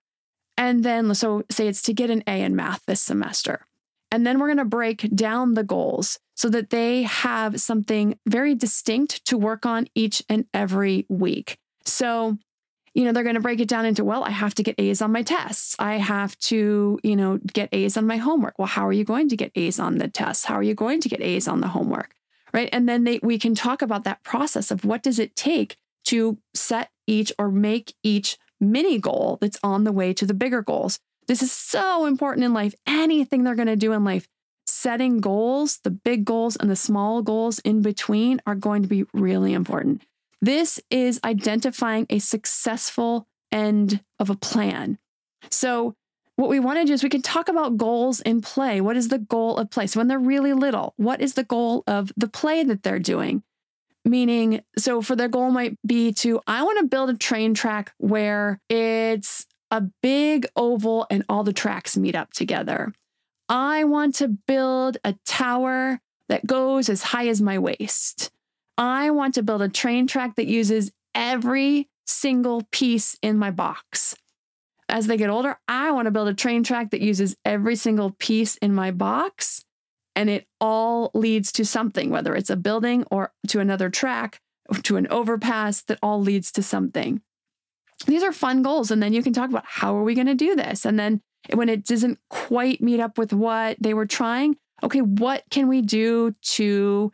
And 0.57 0.83
then, 0.83 1.15
so 1.15 1.43
say 1.49 1.67
it's 1.67 1.81
to 1.83 1.93
get 1.93 2.09
an 2.09 2.23
A 2.27 2.41
in 2.41 2.57
math 2.57 2.81
this 2.87 3.01
semester. 3.01 3.65
And 4.11 4.27
then 4.27 4.39
we're 4.39 4.47
going 4.47 4.57
to 4.57 4.65
break 4.65 5.15
down 5.15 5.53
the 5.53 5.63
goals 5.63 6.19
so 6.39 6.47
that 6.47 6.69
they 6.69 7.03
have 7.03 7.59
something 7.59 8.17
very 8.25 8.55
distinct 8.55 9.25
to 9.25 9.37
work 9.37 9.65
on 9.65 9.87
each 9.93 10.23
and 10.29 10.45
every 10.53 11.05
week. 11.09 11.57
So 11.83 12.37
you 12.93 13.03
know, 13.03 13.11
they're 13.11 13.23
going 13.23 13.35
to 13.35 13.41
break 13.41 13.59
it 13.59 13.67
down 13.67 13.85
into, 13.85 14.03
well, 14.03 14.23
I 14.23 14.31
have 14.31 14.55
to 14.55 14.63
get 14.63 14.75
A's 14.79 15.01
on 15.01 15.11
my 15.11 15.21
tests. 15.21 15.75
I 15.77 15.97
have 15.97 16.37
to, 16.39 16.99
you 17.03 17.15
know, 17.15 17.39
get 17.53 17.69
A's 17.71 17.95
on 17.97 18.07
my 18.07 18.17
homework. 18.17 18.57
Well, 18.57 18.67
how 18.67 18.87
are 18.87 18.93
you 18.93 19.03
going 19.03 19.29
to 19.29 19.37
get 19.37 19.51
A's 19.55 19.79
on 19.79 19.99
the 19.99 20.07
tests? 20.07 20.45
How 20.45 20.55
are 20.55 20.63
you 20.63 20.73
going 20.73 20.99
to 21.01 21.09
get 21.09 21.21
A's 21.21 21.47
on 21.47 21.61
the 21.61 21.67
homework? 21.67 22.15
Right. 22.51 22.67
And 22.73 22.89
then 22.89 23.03
they, 23.03 23.19
we 23.21 23.37
can 23.37 23.53
talk 23.53 23.81
about 23.81 24.05
that 24.05 24.23
process 24.23 24.71
of 24.71 24.83
what 24.83 25.03
does 25.03 25.19
it 25.19 25.35
take 25.35 25.77
to 26.05 26.39
set 26.55 26.89
each 27.05 27.31
or 27.37 27.51
make 27.51 27.93
each 28.01 28.37
mini 28.59 28.97
goal 28.97 29.37
that's 29.39 29.59
on 29.63 29.83
the 29.83 29.91
way 29.91 30.13
to 30.13 30.25
the 30.25 30.33
bigger 30.33 30.63
goals. 30.63 30.99
This 31.27 31.43
is 31.43 31.51
so 31.51 32.07
important 32.07 32.43
in 32.43 32.53
life. 32.53 32.73
Anything 32.87 33.43
they're 33.43 33.55
going 33.55 33.67
to 33.67 33.75
do 33.75 33.93
in 33.93 34.03
life, 34.03 34.27
setting 34.69 35.19
goals, 35.19 35.79
the 35.83 35.89
big 35.89 36.25
goals 36.25 36.55
and 36.55 36.69
the 36.69 36.75
small 36.75 37.21
goals 37.21 37.59
in 37.59 37.81
between 37.81 38.41
are 38.45 38.55
going 38.55 38.81
to 38.83 38.87
be 38.87 39.05
really 39.13 39.53
important. 39.53 40.03
This 40.41 40.79
is 40.89 41.19
identifying 41.23 42.05
a 42.09 42.19
successful 42.19 43.27
end 43.51 44.01
of 44.19 44.29
a 44.29 44.35
plan. 44.35 44.97
So, 45.49 45.95
what 46.35 46.49
we 46.49 46.61
want 46.61 46.79
to 46.79 46.85
do 46.85 46.93
is 46.93 47.03
we 47.03 47.09
can 47.09 47.21
talk 47.21 47.49
about 47.49 47.75
goals 47.75 48.21
in 48.21 48.39
play. 48.39 48.79
What 48.79 48.95
is 48.95 49.09
the 49.09 49.19
goal 49.19 49.57
of 49.57 49.69
play? 49.69 49.87
So, 49.87 49.99
when 49.99 50.07
they're 50.07 50.19
really 50.19 50.53
little, 50.53 50.93
what 50.95 51.19
is 51.19 51.33
the 51.33 51.43
goal 51.43 51.83
of 51.87 52.13
the 52.15 52.29
play 52.29 52.63
that 52.63 52.83
they're 52.83 52.99
doing? 52.99 53.43
Meaning, 54.05 54.61
so 54.77 55.01
for 55.01 55.15
their 55.15 55.27
goal 55.27 55.51
might 55.51 55.77
be 55.85 56.13
to, 56.13 56.39
I 56.47 56.63
want 56.63 56.79
to 56.79 56.85
build 56.85 57.09
a 57.09 57.17
train 57.17 57.53
track 57.53 57.91
where 57.97 58.61
it's 58.69 59.45
a 59.71 59.81
big 60.01 60.47
oval 60.55 61.05
and 61.11 61.25
all 61.27 61.43
the 61.43 61.53
tracks 61.53 61.97
meet 61.97 62.15
up 62.15 62.31
together. 62.31 62.93
I 63.49 63.83
want 63.83 64.15
to 64.15 64.27
build 64.27 64.97
a 65.03 65.15
tower 65.25 65.99
that 66.29 66.45
goes 66.45 66.87
as 66.87 67.01
high 67.01 67.27
as 67.27 67.41
my 67.41 67.57
waist. 67.57 68.31
I 68.77 69.09
want 69.09 69.33
to 69.33 69.43
build 69.43 69.63
a 69.63 69.69
train 69.69 70.07
track 70.07 70.35
that 70.35 70.45
uses 70.45 70.91
every 71.15 71.89
single 72.05 72.63
piece 72.71 73.17
in 73.21 73.37
my 73.37 73.51
box. 73.51 74.15
As 74.87 75.07
they 75.07 75.17
get 75.17 75.29
older, 75.29 75.57
I 75.67 75.91
want 75.91 76.05
to 76.05 76.11
build 76.11 76.27
a 76.27 76.33
train 76.33 76.63
track 76.63 76.91
that 76.91 77.01
uses 77.01 77.35
every 77.43 77.75
single 77.75 78.11
piece 78.11 78.55
in 78.57 78.73
my 78.73 78.91
box 78.91 79.65
and 80.15 80.29
it 80.29 80.47
all 80.59 81.11
leads 81.13 81.51
to 81.53 81.65
something, 81.65 82.09
whether 82.09 82.35
it's 82.35 82.49
a 82.49 82.55
building 82.55 83.05
or 83.09 83.31
to 83.47 83.59
another 83.59 83.89
track, 83.89 84.41
to 84.83 84.97
an 84.97 85.07
overpass 85.07 85.81
that 85.83 85.99
all 86.03 86.21
leads 86.21 86.51
to 86.51 86.63
something. 86.63 87.21
These 88.05 88.23
are 88.23 88.31
fun 88.31 88.61
goals. 88.61 88.91
And 88.91 89.01
then 89.01 89.13
you 89.13 89.23
can 89.23 89.33
talk 89.33 89.49
about 89.49 89.65
how 89.65 89.95
are 89.95 90.03
we 90.03 90.15
going 90.15 90.27
to 90.27 90.35
do 90.35 90.55
this? 90.55 90.85
And 90.85 90.99
then 90.99 91.21
when 91.53 91.69
it 91.69 91.85
doesn't 91.85 92.19
quite 92.29 92.81
meet 92.81 92.99
up 92.99 93.17
with 93.17 93.33
what 93.33 93.77
they 93.79 93.93
were 93.93 94.05
trying, 94.05 94.57
okay, 94.83 95.01
what 95.01 95.43
can 95.49 95.67
we 95.67 95.81
do 95.81 96.33
to 96.41 97.11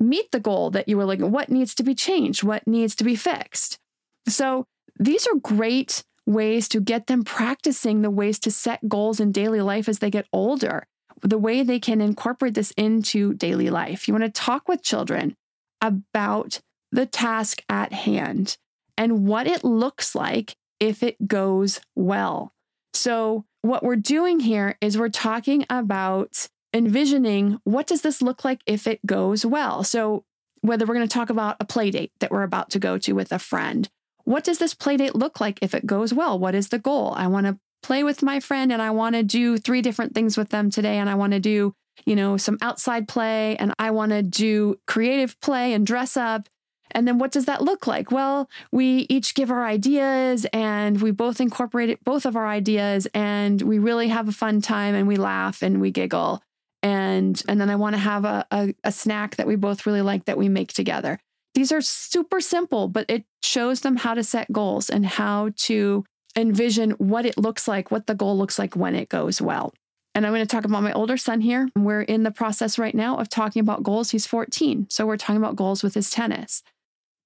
meet 0.00 0.30
the 0.32 0.40
goal 0.40 0.70
that 0.70 0.88
you 0.88 0.96
were 0.96 1.04
looking 1.04 1.30
what 1.30 1.48
needs 1.48 1.76
to 1.76 1.84
be 1.84 1.94
changed 1.94 2.42
what 2.42 2.66
needs 2.66 2.96
to 2.96 3.04
be 3.04 3.14
fixed 3.14 3.78
so 4.26 4.66
these 4.98 5.28
are 5.28 5.36
great 5.36 6.02
ways 6.26 6.68
to 6.68 6.80
get 6.80 7.06
them 7.06 7.24
practicing 7.24 8.02
the 8.02 8.10
ways 8.10 8.38
to 8.40 8.50
set 8.50 8.88
goals 8.88 9.20
in 9.20 9.32
daily 9.32 9.60
life 9.60 9.88
as 9.88 9.98
they 9.98 10.10
get 10.10 10.26
older, 10.32 10.86
the 11.22 11.38
way 11.38 11.62
they 11.62 11.80
can 11.80 12.00
incorporate 12.00 12.54
this 12.54 12.72
into 12.72 13.34
daily 13.34 13.70
life. 13.70 14.06
You 14.06 14.14
want 14.14 14.24
to 14.24 14.40
talk 14.40 14.68
with 14.68 14.82
children 14.82 15.36
about 15.80 16.60
the 16.90 17.06
task 17.06 17.62
at 17.68 17.92
hand 17.92 18.56
and 18.96 19.26
what 19.26 19.46
it 19.46 19.64
looks 19.64 20.14
like 20.14 20.56
if 20.78 21.02
it 21.02 21.26
goes 21.26 21.80
well. 21.96 22.52
So, 22.94 23.44
what 23.62 23.82
we're 23.82 23.96
doing 23.96 24.40
here 24.40 24.76
is 24.80 24.98
we're 24.98 25.08
talking 25.08 25.64
about 25.70 26.48
envisioning 26.74 27.58
what 27.64 27.86
does 27.86 28.02
this 28.02 28.20
look 28.20 28.44
like 28.44 28.60
if 28.66 28.86
it 28.86 29.04
goes 29.06 29.46
well. 29.46 29.84
So, 29.84 30.24
whether 30.60 30.86
we're 30.86 30.94
going 30.94 31.08
to 31.08 31.12
talk 31.12 31.30
about 31.30 31.56
a 31.58 31.64
play 31.64 31.90
date 31.90 32.12
that 32.20 32.30
we're 32.30 32.44
about 32.44 32.70
to 32.70 32.78
go 32.78 32.96
to 32.98 33.12
with 33.12 33.32
a 33.32 33.38
friend, 33.38 33.88
what 34.24 34.44
does 34.44 34.58
this 34.58 34.74
play 34.74 34.96
date 34.96 35.14
look 35.16 35.40
like 35.40 35.58
if 35.60 35.74
it 35.74 35.86
goes 35.86 36.14
well? 36.14 36.38
What 36.38 36.54
is 36.54 36.68
the 36.68 36.78
goal? 36.78 37.14
I 37.16 37.26
want 37.26 37.46
to 37.46 37.58
play 37.82 38.04
with 38.04 38.22
my 38.22 38.38
friend 38.38 38.72
and 38.72 38.80
I 38.80 38.90
want 38.90 39.16
to 39.16 39.24
do 39.24 39.58
three 39.58 39.82
different 39.82 40.14
things 40.14 40.36
with 40.36 40.50
them 40.50 40.70
today 40.70 40.98
and 40.98 41.10
I 41.10 41.16
want 41.16 41.32
to 41.32 41.40
do, 41.40 41.74
you 42.06 42.14
know, 42.14 42.36
some 42.36 42.58
outside 42.62 43.08
play 43.08 43.56
and 43.56 43.74
I 43.78 43.90
want 43.90 44.12
to 44.12 44.22
do 44.22 44.76
creative 44.86 45.40
play 45.40 45.72
and 45.72 45.84
dress 45.84 46.16
up 46.16 46.48
and 46.94 47.06
then 47.06 47.18
what 47.18 47.32
does 47.32 47.46
that 47.46 47.62
look 47.62 47.86
like? 47.86 48.10
Well, 48.10 48.48
we 48.70 49.06
each 49.08 49.34
give 49.34 49.50
our 49.50 49.64
ideas 49.64 50.46
and 50.52 51.00
we 51.00 51.10
both 51.10 51.40
incorporate 51.40 52.02
both 52.04 52.24
of 52.26 52.36
our 52.36 52.46
ideas 52.46 53.06
and 53.14 53.60
we 53.62 53.78
really 53.78 54.08
have 54.08 54.28
a 54.28 54.32
fun 54.32 54.60
time 54.60 54.94
and 54.94 55.08
we 55.08 55.16
laugh 55.16 55.62
and 55.62 55.80
we 55.80 55.90
giggle. 55.90 56.42
And 56.82 57.42
and 57.48 57.60
then 57.60 57.70
I 57.70 57.76
want 57.76 57.94
to 57.94 58.00
have 58.00 58.24
a, 58.24 58.46
a, 58.50 58.74
a 58.84 58.92
snack 58.92 59.36
that 59.36 59.46
we 59.46 59.56
both 59.56 59.86
really 59.86 60.02
like 60.02 60.24
that 60.24 60.38
we 60.38 60.48
make 60.48 60.72
together. 60.72 61.18
These 61.54 61.72
are 61.72 61.80
super 61.80 62.40
simple, 62.40 62.88
but 62.88 63.06
it 63.08 63.24
shows 63.42 63.80
them 63.80 63.96
how 63.96 64.14
to 64.14 64.24
set 64.24 64.50
goals 64.52 64.88
and 64.88 65.04
how 65.04 65.50
to 65.56 66.04
envision 66.34 66.92
what 66.92 67.26
it 67.26 67.36
looks 67.36 67.68
like, 67.68 67.90
what 67.90 68.06
the 68.06 68.14
goal 68.14 68.38
looks 68.38 68.58
like 68.58 68.74
when 68.74 68.94
it 68.94 69.08
goes 69.08 69.40
well. 69.40 69.74
And 70.14 70.26
I'm 70.26 70.32
going 70.32 70.46
to 70.46 70.56
talk 70.56 70.64
about 70.64 70.82
my 70.82 70.92
older 70.92 71.16
son 71.16 71.40
here. 71.40 71.68
We're 71.76 72.02
in 72.02 72.22
the 72.22 72.30
process 72.30 72.78
right 72.78 72.94
now 72.94 73.16
of 73.16 73.28
talking 73.28 73.60
about 73.60 73.82
goals. 73.82 74.10
He's 74.10 74.26
14. 74.26 74.86
So 74.90 75.06
we're 75.06 75.16
talking 75.16 75.38
about 75.38 75.56
goals 75.56 75.82
with 75.82 75.94
his 75.94 76.10
tennis. 76.10 76.62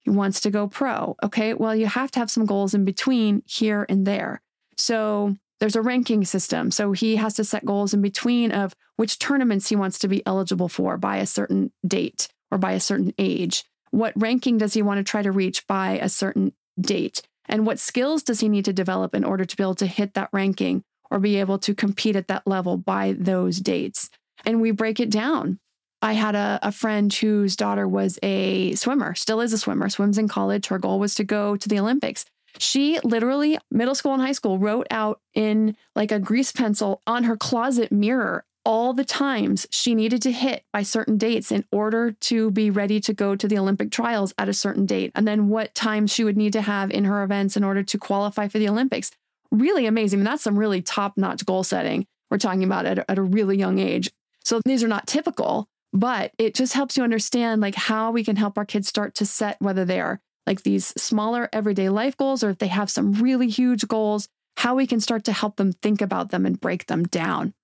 Wants 0.07 0.41
to 0.43 0.51
go 0.51 0.69
pro. 0.69 1.17
Okay, 1.23 1.55
well, 1.55 1.75
you 1.75 1.87
have 1.87 2.11
to 2.13 2.19
have 2.21 2.31
some 2.31 2.47
goals 2.47 2.75
in 2.75 2.85
between 2.85 3.43
here 3.47 3.85
and 3.89 4.07
there. 4.07 4.41
So 4.77 5.37
there's 5.59 5.77
a 5.77 5.83
ranking 5.83 6.25
system. 6.25 6.71
So 6.71 6.93
he 6.93 7.17
has 7.17 7.35
to 7.35 7.45
set 7.45 7.65
goals 7.65 7.95
in 7.95 8.03
between 8.03 8.53
of 8.53 8.75
which 8.97 9.19
tournaments 9.19 9.69
he 9.69 9.77
wants 9.77 9.99
to 10.01 10.09
be 10.09 10.25
eligible 10.27 10.69
for 10.69 10.97
by 10.97 11.17
a 11.17 11.27
certain 11.27 11.73
date 11.87 12.29
or 12.51 12.59
by 12.59 12.73
a 12.73 12.81
certain 12.81 13.13
age. 13.19 13.65
What 13.91 14.13
ranking 14.17 14.59
does 14.59 14.75
he 14.75 14.83
want 14.83 14.99
to 14.99 15.05
try 15.05 15.23
to 15.23 15.33
reach 15.33 15.67
by 15.67 15.99
a 15.99 16.09
certain 16.09 16.53
date? 16.81 17.23
And 17.47 17.67
what 17.67 17.79
skills 17.79 18.23
does 18.23 18.41
he 18.41 18.49
need 18.49 18.65
to 18.67 18.73
develop 18.73 19.15
in 19.15 19.25
order 19.25 19.45
to 19.45 19.57
be 19.57 19.63
able 19.63 19.75
to 19.77 19.87
hit 19.87 20.15
that 20.15 20.31
ranking 20.33 20.83
or 21.11 21.19
be 21.19 21.37
able 21.37 21.59
to 21.61 21.75
compete 21.75 22.17
at 22.17 22.29
that 22.29 22.47
level 22.47 22.77
by 22.77 23.15
those 23.19 23.59
dates? 23.59 24.11
And 24.45 24.61
we 24.61 24.71
break 24.71 25.01
it 25.01 25.11
down 25.11 25.59
I 26.03 26.13
had 26.13 26.35
a, 26.35 26.59
a 26.63 26.73
friend 26.73 27.13
whose 27.13 27.57
daughter 27.57 27.89
was 27.89 28.19
a 28.23 28.75
swimmer, 28.75 29.15
still 29.15 29.41
is 29.41 29.53
a 29.53 29.59
swimmer, 29.59 29.89
swims 29.89 30.19
in 30.19 30.29
college. 30.29 30.67
Her 30.67 30.79
goal 30.79 30.99
was 30.99 31.15
to 31.17 31.25
go 31.25 31.57
to 31.57 31.69
the 31.69 31.79
Olympics. 31.79 32.25
She 32.59 32.99
literally, 33.03 33.59
middle 33.71 33.95
school 33.95 34.13
and 34.13 34.23
high 34.23 34.33
school, 34.33 34.59
wrote 34.59 34.87
out 34.91 35.21
in 35.35 35.77
like 35.95 36.13
a 36.13 36.19
grease 36.19 36.53
pencil 36.53 37.03
on 37.07 37.25
her 37.25 37.37
closet 37.37 37.93
mirror 37.93 38.45
all 38.65 38.93
the 38.93 39.05
times 39.05 39.65
she 39.71 39.95
needed 39.95 40.21
to 40.23 40.33
hit 40.33 40.65
by 40.73 40.83
certain 40.83 41.17
dates 41.17 41.53
in 41.53 41.65
order 41.71 42.11
to 42.11 42.51
be 42.51 42.69
ready 42.69 42.99
to 42.99 43.15
go 43.15 43.37
to 43.37 43.47
the 43.47 43.57
Olympic 43.57 43.93
trials 43.93 44.35
at 44.39 44.49
a 44.49 44.53
certain 44.53 44.87
date, 44.87 45.13
and 45.15 45.27
then 45.27 45.49
what 45.49 45.75
times 45.75 46.13
she 46.13 46.25
would 46.25 46.37
need 46.37 46.53
to 46.53 46.63
have 46.63 46.91
in 46.91 47.05
her 47.05 47.23
events 47.23 47.57
in 47.57 47.63
order 47.63 47.85
to 47.85 47.97
qualify 47.97 48.49
for 48.49 48.59
the 48.59 48.69
Olympics. 48.69 49.13
Really 49.53 49.87
amazing. 49.87 50.21
And 50.21 50.27
that's 50.27 50.43
some 50.43 50.59
really 50.59 50.83
top 50.83 51.17
notch 51.17 51.47
goal 51.47 51.63
setting 51.63 52.07
we're 52.29 52.39
talking 52.39 52.65
about 52.65 52.87
at, 52.87 53.05
at 53.09 53.19
a 53.19 53.23
really 53.23 53.57
young 53.57 53.79
age. 53.79 54.11
So 54.45 54.61
these 54.65 54.83
are 54.83 54.89
not 54.89 55.07
typical, 55.07 55.69
but 55.97 56.33
it 56.37 56.55
just 56.55 56.75
helps 56.75 56.97
you 56.97 57.03
understand 57.03 57.63
like 57.63 57.75
how 57.75 58.11
we 58.11 58.23
can 58.23 58.37
help 58.37 58.59
our 58.59 58.67
kids 58.67 58.87
start 58.87 59.15
to 59.15 59.25
set 59.25 59.57
whether 59.61 59.85
they 59.85 59.99
are 59.99 60.21
like 60.47 60.63
these 60.63 60.87
smaller 61.01 61.49
everyday 61.53 61.89
life 61.89 62.17
goals 62.17 62.45
or 62.45 62.51
if 62.51 62.59
they 62.59 62.67
have 62.67 62.91
some 62.91 63.15
really 63.15 63.49
huge 63.49 63.89
goals 63.89 64.29
how 64.59 64.75
we 64.75 64.87
can 64.87 65.01
start 65.01 65.25
to 65.25 65.33
help 65.33 65.57
them 65.57 65.73
think 65.73 66.03
about 66.03 66.31
them 66.31 66.45
and 66.45 66.61
break 66.61 66.87
them 66.87 67.05
down 67.05 67.55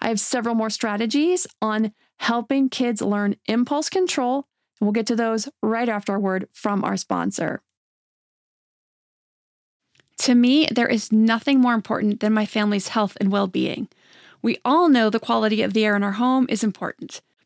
i 0.00 0.08
have 0.08 0.20
several 0.20 0.54
more 0.54 0.70
strategies 0.70 1.46
on 1.60 1.92
helping 2.20 2.68
kids 2.68 3.02
learn 3.02 3.34
impulse 3.46 3.88
control 3.88 4.46
we'll 4.80 4.92
get 4.92 5.06
to 5.06 5.16
those 5.16 5.48
right 5.60 5.88
after 5.88 6.18
word 6.18 6.48
from 6.52 6.84
our 6.84 6.96
sponsor 6.96 7.62
to 10.24 10.34
me, 10.34 10.68
there 10.70 10.86
is 10.86 11.10
nothing 11.10 11.62
more 11.62 11.72
important 11.72 12.20
than 12.20 12.34
my 12.34 12.44
family's 12.44 12.88
health 12.88 13.16
and 13.18 13.32
well 13.32 13.46
being. 13.46 13.88
We 14.42 14.58
all 14.66 14.90
know 14.90 15.08
the 15.08 15.18
quality 15.18 15.62
of 15.62 15.72
the 15.72 15.82
air 15.82 15.96
in 15.96 16.02
our 16.02 16.12
home 16.12 16.44
is 16.50 16.62
important. 16.62 17.22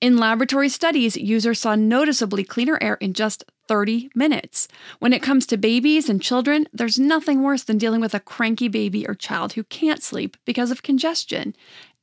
In 0.00 0.18
laboratory 0.18 0.68
studies, 0.68 1.16
users 1.16 1.60
saw 1.60 1.74
noticeably 1.74 2.44
cleaner 2.44 2.78
air 2.80 2.94
in 2.94 3.12
just 3.12 3.44
30 3.68 4.10
minutes. 4.14 4.68
When 4.98 5.12
it 5.12 5.22
comes 5.22 5.46
to 5.46 5.56
babies 5.56 6.08
and 6.08 6.22
children, 6.22 6.66
there's 6.72 6.98
nothing 6.98 7.42
worse 7.42 7.64
than 7.64 7.78
dealing 7.78 8.00
with 8.00 8.14
a 8.14 8.20
cranky 8.20 8.68
baby 8.68 9.06
or 9.06 9.14
child 9.14 9.54
who 9.54 9.64
can't 9.64 10.02
sleep 10.02 10.36
because 10.44 10.70
of 10.70 10.82
congestion. 10.82 11.54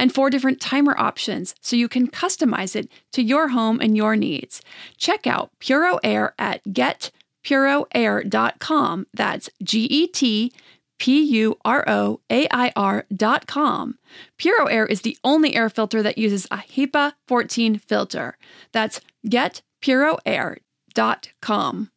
and 0.00 0.12
four 0.12 0.30
different 0.30 0.60
timer 0.60 0.98
options 0.98 1.54
so 1.60 1.76
you 1.76 1.88
can 1.88 2.08
customize 2.08 2.74
it 2.74 2.90
to 3.12 3.22
your 3.22 3.46
home 3.48 3.78
and 3.80 3.96
your 3.96 4.16
needs. 4.16 4.62
Check 4.96 5.26
out 5.26 5.50
Puro 5.60 5.98
Air 6.02 6.34
at 6.38 6.64
getpuroair.com. 6.64 9.06
That's 9.12 9.50
G 9.62 9.84
E 9.84 10.06
T 10.06 10.52
P 10.98 11.22
U 11.22 11.58
R 11.64 11.84
O 11.86 12.20
A 12.30 12.48
I 12.50 12.72
R.com. 12.74 13.98
Puro 14.38 14.64
Air 14.66 14.86
is 14.86 15.02
the 15.02 15.18
only 15.22 15.54
air 15.54 15.68
filter 15.68 16.02
that 16.02 16.16
uses 16.18 16.46
a 16.50 16.56
HEPA 16.58 17.12
14 17.28 17.78
filter. 17.78 18.38
That's 18.72 19.00
getpuroair.com. 19.26 21.90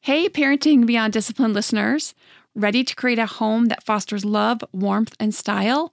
Hey, 0.00 0.28
Parenting 0.28 0.86
Beyond 0.86 1.12
Discipline 1.12 1.52
listeners. 1.52 2.14
Ready 2.54 2.82
to 2.82 2.96
create 2.96 3.18
a 3.18 3.26
home 3.26 3.66
that 3.66 3.84
fosters 3.84 4.24
love, 4.24 4.64
warmth, 4.72 5.14
and 5.20 5.34
style? 5.34 5.92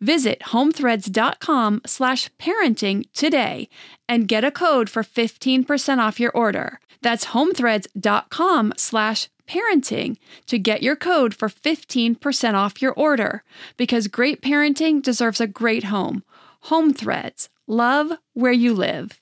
Visit 0.00 0.40
homethreads.com 0.46 1.82
slash 1.86 2.30
parenting 2.38 3.10
today 3.12 3.68
and 4.08 4.28
get 4.28 4.44
a 4.44 4.50
code 4.50 4.90
for 4.90 5.02
15% 5.02 5.98
off 5.98 6.20
your 6.20 6.32
order. 6.32 6.80
That's 7.02 7.26
homethreads.com 7.26 8.74
slash 8.76 9.28
parenting 9.48 10.16
to 10.46 10.58
get 10.58 10.82
your 10.82 10.96
code 10.96 11.34
for 11.34 11.48
15% 11.48 12.54
off 12.54 12.82
your 12.82 12.92
order 12.92 13.42
because 13.76 14.08
great 14.08 14.42
parenting 14.42 15.02
deserves 15.02 15.40
a 15.40 15.46
great 15.46 15.84
home. 15.84 16.24
Home 16.62 16.92
Threads, 16.92 17.48
love 17.66 18.12
where 18.34 18.52
you 18.52 18.74
live. 18.74 19.20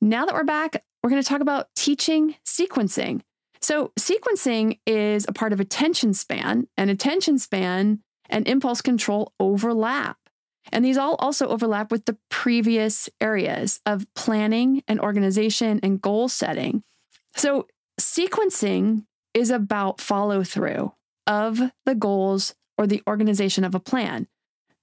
Now 0.00 0.26
that 0.26 0.34
we're 0.34 0.44
back, 0.44 0.82
we're 1.02 1.10
going 1.10 1.22
to 1.22 1.28
talk 1.28 1.40
about 1.40 1.68
teaching 1.76 2.34
sequencing. 2.44 3.20
So, 3.60 3.92
sequencing 3.96 4.80
is 4.86 5.24
a 5.28 5.32
part 5.32 5.52
of 5.52 5.60
attention 5.60 6.14
span, 6.14 6.66
and 6.76 6.90
attention 6.90 7.38
span 7.38 8.00
and 8.32 8.48
impulse 8.48 8.80
control 8.80 9.32
overlap. 9.38 10.16
And 10.72 10.84
these 10.84 10.96
all 10.96 11.16
also 11.16 11.48
overlap 11.48 11.92
with 11.92 12.06
the 12.06 12.16
previous 12.30 13.08
areas 13.20 13.80
of 13.84 14.06
planning 14.14 14.82
and 14.88 14.98
organization 15.00 15.78
and 15.82 16.00
goal 16.00 16.28
setting. 16.28 16.82
So, 17.36 17.66
sequencing 18.00 19.04
is 19.34 19.50
about 19.50 20.00
follow 20.00 20.42
through 20.42 20.92
of 21.26 21.60
the 21.84 21.94
goals 21.94 22.54
or 22.78 22.86
the 22.86 23.02
organization 23.06 23.64
of 23.64 23.74
a 23.74 23.80
plan. 23.80 24.28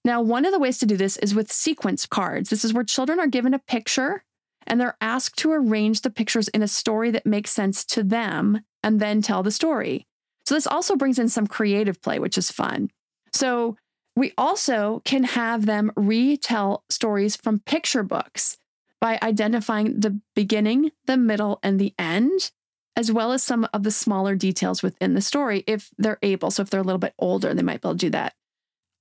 Now, 0.06 0.22
one 0.22 0.46
of 0.46 0.52
the 0.52 0.60
ways 0.60 0.78
to 0.80 0.86
do 0.86 0.96
this 0.96 1.18
is 1.18 1.36
with 1.36 1.52
sequence 1.52 2.06
cards. 2.06 2.50
This 2.50 2.64
is 2.64 2.74
where 2.74 2.84
children 2.84 3.20
are 3.20 3.28
given 3.28 3.54
a 3.54 3.60
picture 3.60 4.24
and 4.68 4.80
they're 4.80 4.98
asked 5.02 5.38
to 5.40 5.52
arrange 5.52 6.02
the 6.02 6.10
pictures 6.10 6.48
in 6.50 6.62
a 6.62 6.68
story 6.68 7.12
that 7.12 7.26
makes 7.26 7.52
sense 7.52 7.84
to 7.86 8.04
them 8.04 8.62
and 8.84 9.00
then 9.00 9.22
tell 9.22 9.44
the 9.44 9.52
story. 9.52 10.06
So, 10.46 10.56
this 10.56 10.68
also 10.68 10.96
brings 10.96 11.20
in 11.20 11.30
some 11.30 11.48
creative 11.48 12.02
play, 12.02 12.20
which 12.20 12.38
is 12.38 12.52
fun. 12.52 12.90
So, 13.34 13.78
we 14.16 14.34
also 14.38 15.02
can 15.06 15.24
have 15.24 15.66
them 15.66 15.92
retell 15.96 16.84
stories 16.90 17.38
from 17.38 17.60
picture 17.60 18.04
books 18.04 18.58
by 19.00 19.18
identifying 19.22 20.02
the 20.02 20.20
beginning, 20.36 20.92
the 21.06 21.16
middle, 21.16 21.60
and 21.64 21.80
the 21.80 21.94
end, 21.98 22.52
as 22.98 23.12
well 23.12 23.32
as 23.32 23.44
some 23.44 23.68
of 23.74 23.84
the 23.84 23.92
smaller 23.92 24.36
details 24.36 24.84
within 24.84 25.14
the 25.14 25.22
story 25.22 25.64
if 25.68 25.90
they're 25.98 26.20
able. 26.22 26.52
So, 26.52 26.64
if 26.64 26.70
they're 26.70 26.82
a 26.82 26.84
little 26.84 27.00
bit 27.00 27.14
older, 27.18 27.54
they 27.54 27.64
might 27.64 27.82
be 27.82 27.88
able 27.88 27.96
to 27.96 28.06
do 28.06 28.10
that. 28.12 28.34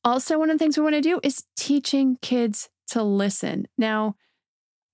Also, 0.04 0.38
one 0.38 0.50
of 0.50 0.54
the 0.54 0.62
things 0.64 0.76
we 0.76 0.85
want 0.85 0.94
to 0.94 1.00
do 1.00 1.20
is 1.23 1.44
teaching 1.56 2.18
kids 2.23 2.68
to 2.88 3.02
listen. 3.02 3.66
Now, 3.76 4.16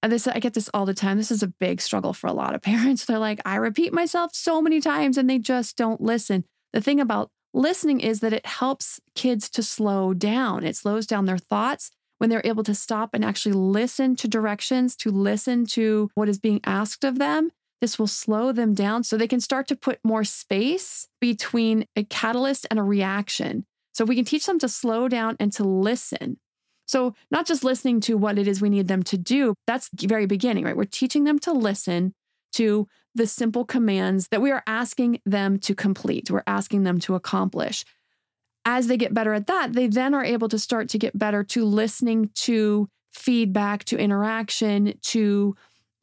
this 0.02 0.26
I 0.26 0.38
get 0.38 0.54
this 0.54 0.70
all 0.74 0.86
the 0.86 0.94
time. 0.94 1.16
This 1.16 1.30
is 1.30 1.42
a 1.42 1.48
big 1.48 1.80
struggle 1.80 2.12
for 2.12 2.26
a 2.26 2.32
lot 2.32 2.54
of 2.54 2.62
parents. 2.62 3.04
They're 3.04 3.18
like, 3.18 3.40
I 3.44 3.56
repeat 3.56 3.92
myself 3.92 4.34
so 4.34 4.60
many 4.60 4.80
times 4.80 5.18
and 5.18 5.28
they 5.28 5.38
just 5.38 5.76
don't 5.76 6.00
listen. 6.00 6.44
The 6.72 6.80
thing 6.80 7.00
about 7.00 7.30
listening 7.54 8.00
is 8.00 8.20
that 8.20 8.32
it 8.32 8.44
helps 8.44 9.00
kids 9.14 9.48
to 9.50 9.62
slow 9.62 10.12
down. 10.12 10.64
It 10.64 10.76
slows 10.76 11.06
down 11.06 11.24
their 11.24 11.38
thoughts 11.38 11.90
when 12.18 12.30
they're 12.30 12.42
able 12.44 12.64
to 12.64 12.74
stop 12.74 13.10
and 13.14 13.24
actually 13.24 13.54
listen 13.54 14.16
to 14.16 14.28
directions, 14.28 14.96
to 14.96 15.10
listen 15.10 15.66
to 15.66 16.10
what 16.14 16.28
is 16.28 16.38
being 16.38 16.60
asked 16.64 17.04
of 17.04 17.18
them. 17.18 17.50
This 17.80 17.98
will 17.98 18.06
slow 18.06 18.52
them 18.52 18.74
down 18.74 19.04
so 19.04 19.16
they 19.16 19.28
can 19.28 19.40
start 19.40 19.68
to 19.68 19.76
put 19.76 19.98
more 20.04 20.24
space 20.24 21.08
between 21.20 21.86
a 21.96 22.04
catalyst 22.04 22.66
and 22.70 22.78
a 22.78 22.82
reaction. 22.82 23.66
So 23.92 24.04
we 24.04 24.16
can 24.16 24.24
teach 24.24 24.46
them 24.46 24.58
to 24.60 24.68
slow 24.68 25.08
down 25.08 25.36
and 25.38 25.52
to 25.54 25.64
listen. 25.64 26.38
So, 26.86 27.14
not 27.30 27.46
just 27.46 27.64
listening 27.64 28.00
to 28.02 28.16
what 28.16 28.38
it 28.38 28.46
is 28.46 28.60
we 28.60 28.68
need 28.68 28.88
them 28.88 29.02
to 29.04 29.16
do, 29.16 29.54
that's 29.66 29.88
the 29.90 30.06
very 30.06 30.26
beginning, 30.26 30.64
right? 30.64 30.76
We're 30.76 30.84
teaching 30.84 31.24
them 31.24 31.38
to 31.40 31.52
listen 31.52 32.14
to 32.54 32.86
the 33.14 33.26
simple 33.26 33.64
commands 33.64 34.28
that 34.28 34.42
we 34.42 34.50
are 34.50 34.62
asking 34.66 35.20
them 35.24 35.58
to 35.60 35.74
complete, 35.74 36.30
we're 36.30 36.42
asking 36.46 36.82
them 36.82 36.98
to 37.00 37.14
accomplish. 37.14 37.84
As 38.64 38.86
they 38.86 38.96
get 38.96 39.14
better 39.14 39.34
at 39.34 39.46
that, 39.46 39.74
they 39.74 39.86
then 39.86 40.14
are 40.14 40.24
able 40.24 40.48
to 40.48 40.58
start 40.58 40.88
to 40.90 40.98
get 40.98 41.18
better 41.18 41.44
to 41.44 41.64
listening 41.64 42.30
to 42.34 42.88
feedback, 43.12 43.84
to 43.84 43.98
interaction, 43.98 44.98
to 45.02 45.54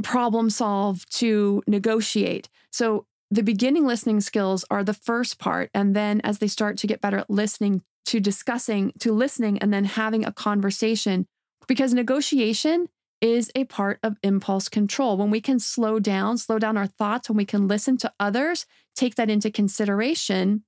problem 0.04 0.50
solve, 0.50 1.06
to 1.10 1.64
negotiate. 1.68 2.50
So, 2.72 3.06
the 3.34 3.44
beginning 3.44 3.86
listening 3.86 4.20
skills 4.20 4.66
are 4.70 4.84
the 4.84 4.94
first 4.94 5.40
part. 5.40 5.70
And 5.74 5.96
then 5.96 6.20
as 6.22 6.40
they 6.40 6.48
start 6.48 6.78
to 6.80 6.88
get 6.88 7.00
better 7.00 7.20
at 7.20 7.30
listening 7.30 7.82
to 8.06 8.20
discussing, 8.20 8.92
to 9.00 9.14
listening, 9.14 9.58
and 9.60 9.74
then 9.74 9.86
having 9.86 10.26
a 10.26 10.34
conversation, 10.34 11.26
because 11.66 11.94
negotiation 11.94 12.90
is 13.22 13.52
a 13.56 13.66
part 13.66 14.00
of 14.04 14.18
impulse 14.24 14.68
control. 14.68 15.16
When 15.16 15.30
we 15.30 15.42
can 15.42 15.60
slow 15.60 16.00
down, 16.00 16.38
slow 16.38 16.60
down 16.60 16.76
our 16.76 16.88
thoughts, 16.88 17.30
when 17.30 17.38
we 17.38 17.46
can 17.46 17.68
listen 17.68 17.98
to 17.98 18.12
others, 18.20 18.66
take 18.96 19.16
that 19.16 19.30
into 19.30 19.52
consideration, 19.52 20.64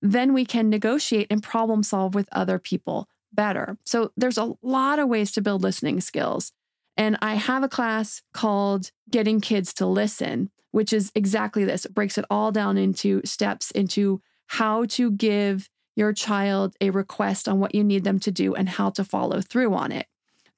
then 0.00 0.32
we 0.32 0.46
can 0.46 0.70
negotiate 0.70 1.26
and 1.30 1.42
problem 1.42 1.82
solve 1.82 2.14
with 2.14 2.28
other 2.32 2.58
people 2.58 3.08
better. 3.32 3.76
So 3.84 4.12
there's 4.16 4.38
a 4.38 4.54
lot 4.62 4.98
of 4.98 5.08
ways 5.08 5.32
to 5.32 5.42
build 5.42 5.62
listening 5.62 6.00
skills. 6.00 6.52
And 6.96 7.16
I 7.20 7.34
have 7.34 7.62
a 7.62 7.68
class 7.68 8.22
called 8.32 8.90
Getting 9.10 9.40
Kids 9.40 9.72
to 9.74 9.86
Listen, 9.86 10.50
which 10.70 10.92
is 10.92 11.10
exactly 11.14 11.64
this. 11.64 11.84
It 11.84 11.94
breaks 11.94 12.18
it 12.18 12.24
all 12.30 12.52
down 12.52 12.78
into 12.78 13.20
steps 13.24 13.70
into 13.70 14.20
how 14.46 14.84
to 14.86 15.10
give 15.12 15.68
your 15.96 16.12
child 16.12 16.74
a 16.80 16.90
request 16.90 17.48
on 17.48 17.60
what 17.60 17.74
you 17.74 17.84
need 17.84 18.04
them 18.04 18.18
to 18.20 18.30
do 18.30 18.54
and 18.54 18.68
how 18.68 18.90
to 18.90 19.04
follow 19.04 19.40
through 19.40 19.74
on 19.74 19.92
it. 19.92 20.06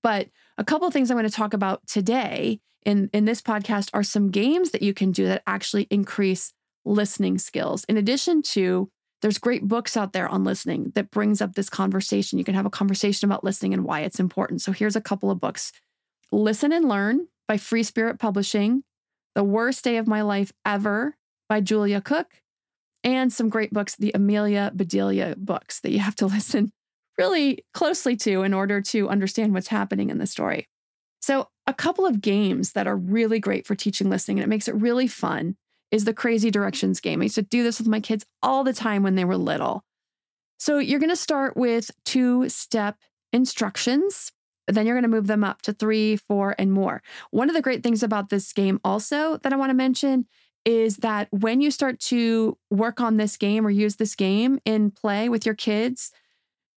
But 0.03 0.29
a 0.63 0.65
couple 0.65 0.87
of 0.87 0.95
things 0.95 1.11
I'm 1.11 1.17
going 1.17 1.29
to 1.29 1.35
talk 1.35 1.55
about 1.55 1.85
today 1.89 2.61
in, 2.87 3.11
in 3.13 3.25
this 3.25 3.43
podcast 3.43 3.91
are 3.95 4.05
some 4.05 4.31
games 4.31 4.71
that 4.71 4.81
you 4.81 4.95
can 4.95 5.11
do 5.11 5.27
that 5.27 5.43
actually 5.45 5.89
increase 5.91 6.53
listening 6.85 7.37
skills. 7.39 7.83
In 7.89 7.97
addition 7.97 8.43
to, 8.43 8.89
there's 9.23 9.39
great 9.39 9.67
books 9.67 9.97
out 9.97 10.13
there 10.13 10.29
on 10.29 10.45
listening 10.45 10.93
that 10.95 11.11
brings 11.11 11.43
up 11.43 11.55
this 11.55 11.69
conversation. 11.69 12.39
You 12.39 12.45
can 12.45 12.55
have 12.55 12.65
a 12.65 12.71
conversation 12.71 13.29
about 13.29 13.43
listening 13.43 13.75
and 13.75 13.85
why 13.85 14.03
it's 14.03 14.21
important. 14.21 14.63
So 14.63 14.71
here's 14.71 14.95
a 14.95 15.01
couple 15.01 15.33
of 15.33 15.41
books. 15.41 15.73
Listen 16.31 16.71
and 16.71 16.89
Learn 16.89 17.27
by 17.49 17.57
Free 17.57 17.83
Spirit 17.83 18.21
Publishing, 18.21 18.85
The 19.35 19.43
Worst 19.43 19.83
Day 19.83 19.97
of 19.97 20.07
My 20.07 20.23
Life 20.23 20.53
Ever 20.65 21.17
by 21.49 21.61
Julia 21.61 22.01
Cook, 22.01 22.29
and 23.03 23.33
some 23.33 23.49
great 23.49 23.73
books, 23.73 23.97
the 23.97 24.13
Amelia 24.15 24.71
Bedelia 24.77 25.35
books 25.37 25.81
that 25.81 25.91
you 25.91 25.99
have 25.99 26.15
to 26.17 26.27
listen 26.29 26.71
really 27.19 27.65
closely 27.75 28.17
to 28.17 28.43
in 28.43 28.55
order 28.55 28.81
to 28.81 29.09
understand 29.09 29.55
what's 29.55 29.69
happening 29.69 30.11
in 30.11 30.19
the 30.19 30.27
story. 30.27 30.69
So, 31.21 31.49
a 31.67 31.75
couple 31.75 32.05
of 32.05 32.21
games 32.21 32.73
that 32.73 32.89
are 32.89 32.97
really 32.97 33.39
great 33.39 33.67
for 33.67 33.77
teaching 33.77 34.11
listening 34.11 34.39
and 34.39 34.45
it 34.45 34.49
makes 34.49 34.67
it 34.67 34.75
really 34.75 35.07
fun 35.07 35.57
is 35.93 36.05
the 36.05 36.15
Crazy 36.15 36.51
Directions 36.51 37.01
game. 37.01 37.21
I 37.21 37.25
used 37.25 37.37
to 37.37 37.43
do 37.43 37.63
this 37.63 37.79
with 37.79 37.87
my 37.87 38.01
kids 38.01 38.27
all 38.43 38.65
the 38.65 38.73
time 38.73 39.03
when 39.03 39.15
they 39.15 39.25
were 39.25 39.37
little. 39.37 39.85
So, 40.59 40.79
you're 40.79 41.01
going 41.01 41.11
to 41.11 41.17
start 41.17 41.57
with 41.57 41.91
two 42.05 42.49
step 42.49 42.97
instructions. 43.33 44.33
Then 44.69 44.87
you're 44.87 44.95
going 44.95 45.03
to 45.03 45.09
move 45.09 45.27
them 45.27 45.45
up 45.45 45.63
to 45.63 45.73
three, 45.73 46.17
four, 46.17 46.55
and 46.59 46.73
more. 46.73 47.03
One 47.31 47.49
of 47.49 47.55
the 47.55 47.63
great 47.63 47.83
things 47.83 48.03
about 48.03 48.31
this 48.31 48.53
game, 48.53 48.81
also, 48.85 49.39
that 49.39 49.53
I 49.53 49.57
want 49.57 49.71
to 49.71 49.75
mention 49.75 50.27
is 50.65 50.99
that 50.99 51.29
when 51.31 51.61
you 51.61 51.71
start 51.71 51.99
to 51.99 52.57
work 52.71 53.01
on 53.01 53.17
this 53.17 53.37
game 53.37 53.67
or 53.67 53.71
use 53.71 53.97
this 53.97 54.15
game 54.15 54.61
in 54.65 54.91
play 54.91 55.29
with 55.29 55.45
your 55.45 55.57
kids, 55.57 56.13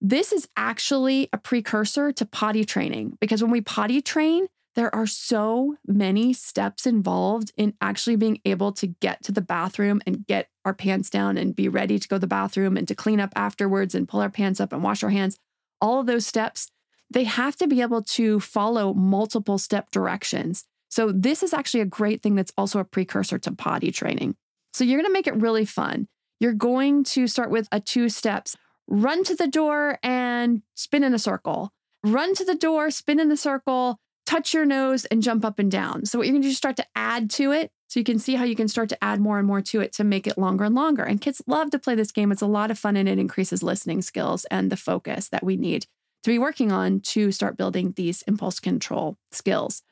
this 0.01 0.31
is 0.31 0.47
actually 0.55 1.29
a 1.33 1.37
precursor 1.37 2.11
to 2.13 2.25
potty 2.25 2.65
training 2.65 3.17
because 3.19 3.41
when 3.41 3.51
we 3.51 3.61
potty 3.61 4.01
train, 4.01 4.47
there 4.75 4.93
are 4.93 5.07
so 5.07 5.77
many 5.87 6.33
steps 6.33 6.85
involved 6.85 7.53
in 7.55 7.73
actually 7.79 8.17
being 8.17 8.39
able 8.43 8.73
to 8.73 8.87
get 8.87 9.23
to 9.23 9.31
the 9.31 9.41
bathroom 9.41 10.01
and 10.05 10.27
get 10.27 10.49
our 10.65 10.73
pants 10.73 11.09
down 11.09 11.37
and 11.37 11.55
be 11.55 11.69
ready 11.69 11.97
to 11.97 12.07
go 12.07 12.17
to 12.17 12.19
the 12.19 12.27
bathroom 12.27 12.75
and 12.75 12.87
to 12.87 12.95
clean 12.95 13.21
up 13.21 13.31
afterwards 13.35 13.95
and 13.95 14.07
pull 14.07 14.19
our 14.19 14.29
pants 14.29 14.59
up 14.59 14.73
and 14.73 14.83
wash 14.83 15.01
our 15.01 15.09
hands. 15.09 15.37
All 15.79 16.01
of 16.01 16.07
those 16.07 16.27
steps, 16.27 16.69
they 17.09 17.23
have 17.23 17.55
to 17.57 17.67
be 17.67 17.81
able 17.81 18.03
to 18.03 18.39
follow 18.41 18.93
multiple 18.93 19.57
step 19.57 19.91
directions. 19.91 20.65
So, 20.89 21.11
this 21.11 21.41
is 21.41 21.53
actually 21.53 21.81
a 21.81 21.85
great 21.85 22.21
thing 22.21 22.35
that's 22.35 22.53
also 22.57 22.79
a 22.79 22.85
precursor 22.85 23.37
to 23.39 23.51
potty 23.51 23.91
training. 23.91 24.35
So, 24.73 24.83
you're 24.83 24.97
going 24.97 25.09
to 25.09 25.13
make 25.13 25.27
it 25.27 25.35
really 25.35 25.65
fun. 25.65 26.07
You're 26.39 26.53
going 26.53 27.03
to 27.05 27.27
start 27.27 27.49
with 27.49 27.67
a 27.71 27.79
two 27.79 28.09
steps 28.09 28.55
run 28.87 29.23
to 29.23 29.35
the 29.35 29.47
door 29.47 29.99
and 30.03 30.61
spin 30.75 31.03
in 31.03 31.13
a 31.13 31.19
circle, 31.19 31.71
run 32.03 32.35
to 32.35 32.45
the 32.45 32.55
door, 32.55 32.91
spin 32.91 33.19
in 33.19 33.29
the 33.29 33.37
circle, 33.37 33.99
touch 34.25 34.53
your 34.53 34.65
nose, 34.65 35.05
and 35.05 35.23
jump 35.23 35.45
up 35.45 35.59
and 35.59 35.71
down. 35.71 36.05
So, 36.05 36.17
what 36.17 36.27
you're 36.27 36.33
going 36.33 36.41
to 36.41 36.47
do 36.47 36.51
is 36.51 36.57
start 36.57 36.77
to 36.77 36.85
add 36.95 37.29
to 37.31 37.51
it. 37.51 37.71
So, 37.87 37.99
you 37.99 38.03
can 38.03 38.19
see 38.19 38.35
how 38.35 38.43
you 38.43 38.55
can 38.55 38.67
start 38.67 38.89
to 38.89 39.03
add 39.03 39.19
more 39.19 39.37
and 39.37 39.47
more 39.47 39.61
to 39.61 39.81
it 39.81 39.93
to 39.93 40.03
make 40.03 40.27
it 40.27 40.37
longer 40.37 40.65
and 40.65 40.75
longer. 40.75 41.03
And 41.03 41.21
kids 41.21 41.41
love 41.47 41.71
to 41.71 41.79
play 41.79 41.95
this 41.95 42.11
game. 42.11 42.31
It's 42.31 42.41
a 42.41 42.47
lot 42.47 42.71
of 42.71 42.79
fun 42.79 42.95
and 42.95 43.09
it 43.09 43.19
increases 43.19 43.63
listening 43.63 44.01
skills 44.01 44.45
and 44.45 44.71
the 44.71 44.77
focus 44.77 45.29
that 45.29 45.43
we 45.43 45.57
need 45.57 45.87
to 46.23 46.29
be 46.29 46.39
working 46.39 46.71
on 46.71 47.01
to 47.01 47.31
start 47.31 47.57
building 47.57 47.93
these 47.95 48.23
impulse 48.23 48.59
control 48.59 49.17
skills. 49.31 49.83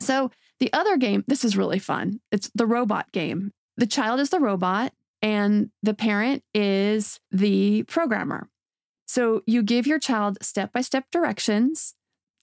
So, 0.00 0.30
the 0.60 0.72
other 0.72 0.96
game, 0.96 1.24
this 1.26 1.44
is 1.44 1.56
really 1.56 1.78
fun. 1.78 2.20
It's 2.30 2.50
the 2.54 2.66
robot 2.66 3.10
game. 3.12 3.52
The 3.76 3.86
child 3.86 4.20
is 4.20 4.30
the 4.30 4.38
robot 4.38 4.92
and 5.22 5.70
the 5.82 5.94
parent 5.94 6.42
is 6.52 7.20
the 7.30 7.84
programmer. 7.84 8.48
So, 9.06 9.42
you 9.46 9.62
give 9.62 9.86
your 9.86 9.98
child 9.98 10.38
step 10.42 10.72
by 10.72 10.80
step 10.80 11.04
directions 11.12 11.94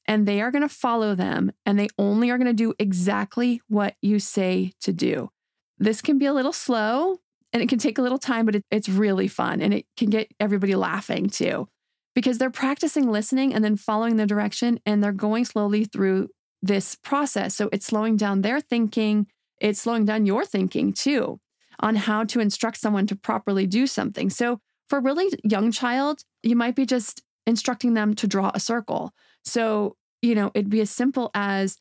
and 0.06 0.28
they 0.28 0.42
are 0.42 0.52
going 0.52 0.64
to 0.64 0.70
follow 0.70 1.14
them 1.14 1.52
and 1.66 1.78
they 1.78 1.88
only 1.98 2.32
are 2.32 2.38
going 2.38 2.48
to 2.48 2.54
do 2.54 2.74
exactly 2.80 3.62
what 3.68 3.96
you 4.02 4.20
say 4.20 4.74
to 4.82 4.92
do. 4.92 5.30
This 5.78 6.02
can 6.02 6.18
be 6.18 6.26
a 6.26 6.34
little 6.34 6.54
slow 6.54 7.20
and 7.54 7.62
it 7.64 7.70
can 7.70 7.80
take 7.80 7.98
a 7.98 8.02
little 8.02 8.18
time, 8.18 8.46
but 8.46 8.56
it, 8.56 8.66
it's 8.72 8.90
really 8.90 9.28
fun 9.28 9.62
and 9.62 9.74
it 9.74 9.86
can 9.98 10.10
get 10.10 10.32
everybody 10.40 10.76
laughing 10.76 11.30
too. 11.30 11.68
because 12.16 12.38
they're 12.38 12.50
practicing 12.50 13.10
listening 13.10 13.54
and 13.54 13.64
then 13.64 13.78
following 13.78 14.18
the 14.18 14.26
direction 14.26 14.80
and 14.86 15.04
they're 15.04 15.12
going 15.12 15.46
slowly 15.46 15.86
through 15.86 16.28
this 16.62 16.96
process. 16.96 17.56
So 17.56 17.70
it's 17.72 17.86
slowing 17.86 18.18
down 18.18 18.42
their 18.42 18.60
thinking, 18.60 19.28
it's 19.62 19.82
slowing 19.82 20.06
down 20.06 20.26
your 20.26 20.44
thinking 20.44 20.92
too 20.92 21.40
on 21.80 21.96
how 21.96 22.24
to 22.26 22.40
instruct 22.40 22.78
someone 22.78 23.08
to 23.08 23.16
properly 23.16 23.66
do 23.66 23.88
something. 23.88 24.30
So 24.30 24.60
for 24.88 24.98
a 24.98 25.02
really 25.02 25.32
young 25.44 25.72
child, 25.72 26.24
you 26.44 26.56
might 26.56 26.76
be 26.76 26.86
just 26.86 27.22
instructing 27.46 27.94
them 27.94 28.14
to 28.16 28.28
draw 28.28 28.52
a 28.54 28.60
circle. 28.60 29.14
So, 29.44 29.96
you 30.22 30.36
know, 30.36 30.52
it'd 30.54 30.70
be 30.70 30.82
as 30.82 30.90
simple 30.90 31.32
as 31.34 31.78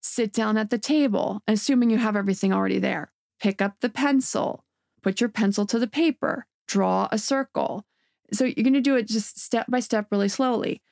sit 0.00 0.32
down 0.32 0.56
at 0.56 0.70
the 0.70 0.78
table, 0.78 1.42
assuming 1.46 1.90
you 1.90 1.98
have 1.98 2.16
everything 2.16 2.52
already 2.52 2.78
there. 2.78 3.12
Pick 3.40 3.62
up 3.62 3.76
the 3.80 3.88
pencil, 3.88 4.64
put 5.02 5.20
your 5.20 5.30
pencil 5.30 5.66
to 5.66 5.78
the 5.78 5.86
paper, 5.86 6.46
draw 6.66 7.08
a 7.10 7.18
circle. 7.18 7.84
So 8.32 8.44
you're 8.44 8.54
going 8.54 8.74
to 8.74 8.80
do 8.80 8.96
it 8.96 9.08
just 9.08 9.40
step 9.40 9.66
by 9.68 9.80
step, 9.80 10.08
really 10.10 10.28
slowly. 10.28 10.82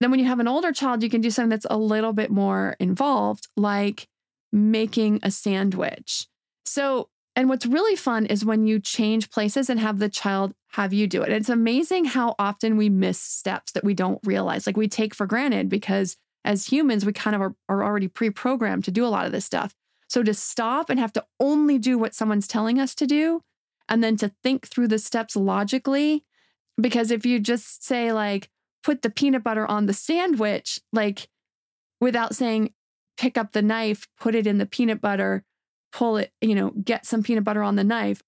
Then, 0.00 0.10
when 0.10 0.18
you 0.18 0.26
have 0.26 0.40
an 0.40 0.48
older 0.48 0.72
child, 0.72 1.02
you 1.02 1.10
can 1.10 1.20
do 1.20 1.30
something 1.30 1.50
that's 1.50 1.66
a 1.70 1.78
little 1.78 2.12
bit 2.12 2.30
more 2.30 2.74
involved, 2.80 3.48
like 3.56 4.08
making 4.52 5.20
a 5.22 5.30
sandwich. 5.30 6.26
So, 6.64 7.08
and 7.34 7.48
what's 7.48 7.66
really 7.66 7.96
fun 7.96 8.26
is 8.26 8.44
when 8.44 8.66
you 8.66 8.78
change 8.78 9.30
places 9.30 9.70
and 9.70 9.80
have 9.80 9.98
the 9.98 10.08
child 10.08 10.54
have 10.72 10.92
you 10.92 11.06
do 11.06 11.22
it. 11.22 11.30
It's 11.30 11.48
amazing 11.48 12.06
how 12.06 12.34
often 12.38 12.76
we 12.76 12.88
miss 12.88 13.18
steps 13.18 13.72
that 13.72 13.84
we 13.84 13.94
don't 13.94 14.20
realize, 14.24 14.66
like 14.66 14.76
we 14.76 14.88
take 14.88 15.14
for 15.14 15.26
granted 15.26 15.68
because 15.68 16.16
as 16.44 16.66
humans, 16.66 17.06
we 17.06 17.12
kind 17.12 17.36
of 17.36 17.42
are, 17.42 17.54
are 17.68 17.84
already 17.84 18.08
pre 18.08 18.30
programmed 18.30 18.84
to 18.84 18.90
do 18.90 19.06
a 19.06 19.08
lot 19.08 19.26
of 19.26 19.32
this 19.32 19.44
stuff. 19.44 19.74
So 20.08 20.22
to 20.22 20.34
stop 20.34 20.90
and 20.90 21.00
have 21.00 21.12
to 21.14 21.24
only 21.40 21.78
do 21.78 21.98
what 21.98 22.14
someone's 22.14 22.48
telling 22.48 22.78
us 22.78 22.94
to 22.96 23.06
do, 23.06 23.42
and 23.88 24.02
then 24.02 24.16
to 24.18 24.32
think 24.42 24.66
through 24.66 24.88
the 24.88 24.98
steps 24.98 25.36
logically, 25.36 26.24
because 26.80 27.10
if 27.10 27.24
you 27.24 27.38
just 27.38 27.84
say, 27.84 28.12
like, 28.12 28.50
put 28.82 29.02
the 29.02 29.10
peanut 29.10 29.42
butter 29.42 29.66
on 29.66 29.86
the 29.86 29.94
sandwich, 29.94 30.80
like 30.92 31.28
without 32.00 32.34
saying, 32.34 32.72
pick 33.16 33.38
up 33.38 33.52
the 33.52 33.62
knife, 33.62 34.08
put 34.18 34.34
it 34.34 34.46
in 34.46 34.58
the 34.58 34.66
peanut 34.66 35.00
butter, 35.00 35.44
pull 35.92 36.16
it, 36.16 36.32
you 36.40 36.54
know, 36.54 36.70
get 36.70 37.06
some 37.06 37.22
peanut 37.22 37.44
butter 37.44 37.62
on 37.62 37.76
the 37.76 37.84
knife, 37.84 38.22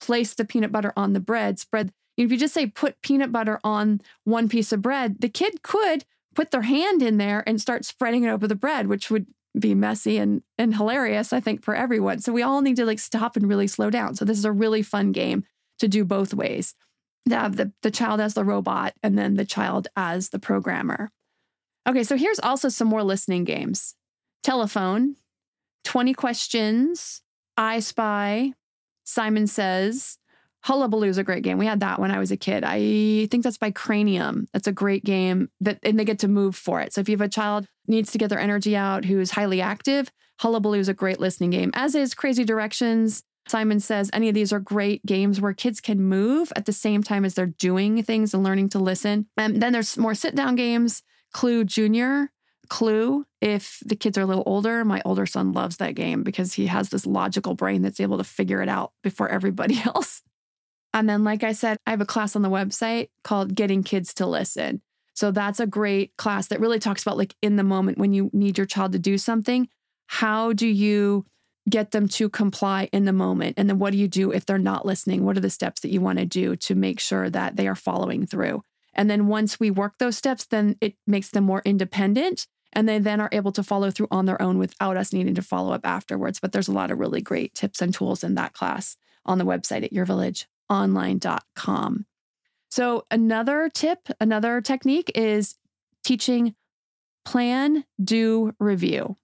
place 0.00 0.34
the 0.34 0.44
peanut 0.44 0.72
butter 0.72 0.92
on 0.96 1.12
the 1.12 1.20
bread, 1.20 1.58
spread. 1.58 1.92
If 2.16 2.30
you 2.30 2.38
just 2.38 2.54
say 2.54 2.66
put 2.66 3.00
peanut 3.02 3.32
butter 3.32 3.60
on 3.64 4.00
one 4.24 4.48
piece 4.48 4.72
of 4.72 4.82
bread, 4.82 5.20
the 5.20 5.28
kid 5.28 5.62
could 5.62 6.04
put 6.34 6.50
their 6.50 6.62
hand 6.62 7.02
in 7.02 7.16
there 7.18 7.42
and 7.46 7.60
start 7.60 7.84
spreading 7.84 8.24
it 8.24 8.30
over 8.30 8.46
the 8.46 8.54
bread, 8.54 8.86
which 8.86 9.10
would 9.10 9.26
be 9.58 9.74
messy 9.74 10.16
and 10.16 10.42
and 10.58 10.76
hilarious, 10.76 11.32
I 11.32 11.40
think, 11.40 11.64
for 11.64 11.74
everyone. 11.74 12.20
So 12.20 12.32
we 12.32 12.42
all 12.42 12.62
need 12.62 12.76
to 12.76 12.86
like 12.86 13.00
stop 13.00 13.36
and 13.36 13.48
really 13.48 13.66
slow 13.66 13.90
down. 13.90 14.14
So 14.14 14.24
this 14.24 14.38
is 14.38 14.44
a 14.44 14.52
really 14.52 14.82
fun 14.82 15.12
game 15.12 15.44
to 15.80 15.88
do 15.88 16.04
both 16.04 16.34
ways. 16.34 16.74
To 17.28 17.36
have 17.36 17.56
the, 17.56 17.72
the 17.82 17.90
child 17.90 18.20
as 18.20 18.34
the 18.34 18.44
robot 18.44 18.94
and 19.02 19.18
then 19.18 19.34
the 19.34 19.44
child 19.44 19.88
as 19.96 20.30
the 20.30 20.38
programmer. 20.38 21.10
Okay, 21.88 22.02
so 22.02 22.16
here's 22.16 22.40
also 22.40 22.68
some 22.68 22.88
more 22.88 23.02
listening 23.02 23.44
games. 23.44 23.94
Telephone, 24.42 25.16
20 25.84 26.14
questions, 26.14 27.22
I 27.56 27.80
Spy, 27.80 28.52
Simon 29.04 29.46
Says, 29.46 30.18
Hullabaloo 30.62 31.08
is 31.08 31.18
a 31.18 31.24
great 31.24 31.42
game. 31.42 31.58
We 31.58 31.66
had 31.66 31.80
that 31.80 31.98
when 31.98 32.10
I 32.10 32.18
was 32.18 32.30
a 32.30 32.36
kid. 32.36 32.64
I 32.64 33.26
think 33.30 33.42
that's 33.44 33.56
by 33.56 33.70
Cranium. 33.70 34.46
That's 34.52 34.66
a 34.66 34.72
great 34.72 35.04
game 35.04 35.48
that 35.60 35.78
and 35.82 35.98
they 35.98 36.04
get 36.04 36.18
to 36.20 36.28
move 36.28 36.54
for 36.54 36.80
it. 36.80 36.92
So 36.92 37.00
if 37.00 37.08
you 37.08 37.14
have 37.14 37.26
a 37.26 37.28
child 37.28 37.66
needs 37.86 38.12
to 38.12 38.18
get 38.18 38.28
their 38.28 38.38
energy 38.38 38.76
out 38.76 39.04
who's 39.04 39.30
highly 39.30 39.60
active, 39.60 40.10
Hullabaloo 40.40 40.78
is 40.78 40.88
a 40.88 40.94
great 40.94 41.18
listening 41.18 41.50
game, 41.50 41.70
as 41.74 41.94
is 41.94 42.14
Crazy 42.14 42.44
Directions. 42.44 43.22
Simon 43.48 43.80
says 43.80 44.10
any 44.12 44.28
of 44.28 44.34
these 44.34 44.52
are 44.52 44.60
great 44.60 45.04
games 45.06 45.40
where 45.40 45.54
kids 45.54 45.80
can 45.80 46.00
move 46.00 46.52
at 46.56 46.66
the 46.66 46.72
same 46.72 47.02
time 47.02 47.24
as 47.24 47.34
they're 47.34 47.46
doing 47.46 48.02
things 48.02 48.34
and 48.34 48.44
learning 48.44 48.68
to 48.70 48.78
listen. 48.78 49.26
And 49.36 49.62
then 49.62 49.72
there's 49.72 49.96
more 49.96 50.14
sit 50.14 50.34
down 50.34 50.56
games, 50.56 51.02
Clue 51.32 51.64
Junior, 51.64 52.30
Clue, 52.70 53.26
if 53.40 53.82
the 53.84 53.96
kids 53.96 54.16
are 54.16 54.22
a 54.22 54.26
little 54.26 54.44
older, 54.46 54.84
my 54.84 55.02
older 55.04 55.26
son 55.26 55.52
loves 55.52 55.76
that 55.78 55.96
game 55.96 56.22
because 56.22 56.54
he 56.54 56.66
has 56.66 56.88
this 56.88 57.04
logical 57.04 57.54
brain 57.54 57.82
that's 57.82 58.00
able 58.00 58.16
to 58.16 58.24
figure 58.24 58.62
it 58.62 58.68
out 58.68 58.92
before 59.02 59.28
everybody 59.28 59.82
else. 59.84 60.22
And 60.94 61.08
then, 61.08 61.24
like 61.24 61.44
I 61.44 61.52
said, 61.52 61.76
I 61.86 61.90
have 61.90 62.00
a 62.00 62.06
class 62.06 62.34
on 62.34 62.42
the 62.42 62.48
website 62.48 63.10
called 63.22 63.54
Getting 63.54 63.82
Kids 63.82 64.14
to 64.14 64.26
Listen. 64.26 64.80
So 65.14 65.30
that's 65.30 65.60
a 65.60 65.66
great 65.66 66.16
class 66.16 66.46
that 66.46 66.60
really 66.60 66.78
talks 66.78 67.02
about 67.02 67.18
like 67.18 67.34
in 67.42 67.56
the 67.56 67.64
moment 67.64 67.98
when 67.98 68.12
you 68.12 68.30
need 68.32 68.56
your 68.56 68.66
child 68.66 68.92
to 68.92 68.98
do 68.98 69.18
something, 69.18 69.68
how 70.06 70.52
do 70.52 70.66
you 70.66 71.26
get 71.68 71.90
them 71.90 72.08
to 72.08 72.28
comply 72.28 72.88
in 72.92 73.04
the 73.04 73.12
moment? 73.12 73.54
And 73.58 73.68
then 73.68 73.78
what 73.78 73.92
do 73.92 73.98
you 73.98 74.08
do 74.08 74.32
if 74.32 74.46
they're 74.46 74.58
not 74.58 74.86
listening? 74.86 75.24
What 75.24 75.36
are 75.36 75.40
the 75.40 75.50
steps 75.50 75.80
that 75.80 75.90
you 75.90 76.00
want 76.00 76.18
to 76.18 76.24
do 76.24 76.56
to 76.56 76.74
make 76.74 77.00
sure 77.00 77.28
that 77.28 77.56
they 77.56 77.68
are 77.68 77.74
following 77.74 78.26
through? 78.26 78.62
And 78.94 79.10
then 79.10 79.26
once 79.26 79.60
we 79.60 79.70
work 79.70 79.94
those 79.98 80.16
steps, 80.16 80.46
then 80.46 80.76
it 80.80 80.94
makes 81.06 81.30
them 81.30 81.44
more 81.44 81.62
independent 81.64 82.46
and 82.72 82.88
they 82.88 82.98
then 82.98 83.20
are 83.20 83.28
able 83.32 83.52
to 83.52 83.62
follow 83.62 83.90
through 83.90 84.08
on 84.10 84.26
their 84.26 84.40
own 84.40 84.58
without 84.58 84.96
us 84.96 85.12
needing 85.12 85.34
to 85.34 85.42
follow 85.42 85.72
up 85.72 85.84
afterwards. 85.84 86.40
But 86.40 86.52
there's 86.52 86.68
a 86.68 86.72
lot 86.72 86.90
of 86.90 86.98
really 86.98 87.20
great 87.20 87.54
tips 87.54 87.82
and 87.82 87.92
tools 87.92 88.24
in 88.24 88.34
that 88.36 88.52
class 88.52 88.96
on 89.24 89.38
the 89.38 89.44
website 89.44 89.84
at 89.84 89.92
yourvillageonline.com. 89.92 92.06
So, 92.70 93.04
another 93.10 93.68
tip, 93.72 94.08
another 94.20 94.60
technique 94.60 95.10
is 95.14 95.56
teaching 96.04 96.54
plan, 97.24 97.84
do, 98.02 98.54
review. 98.60 99.16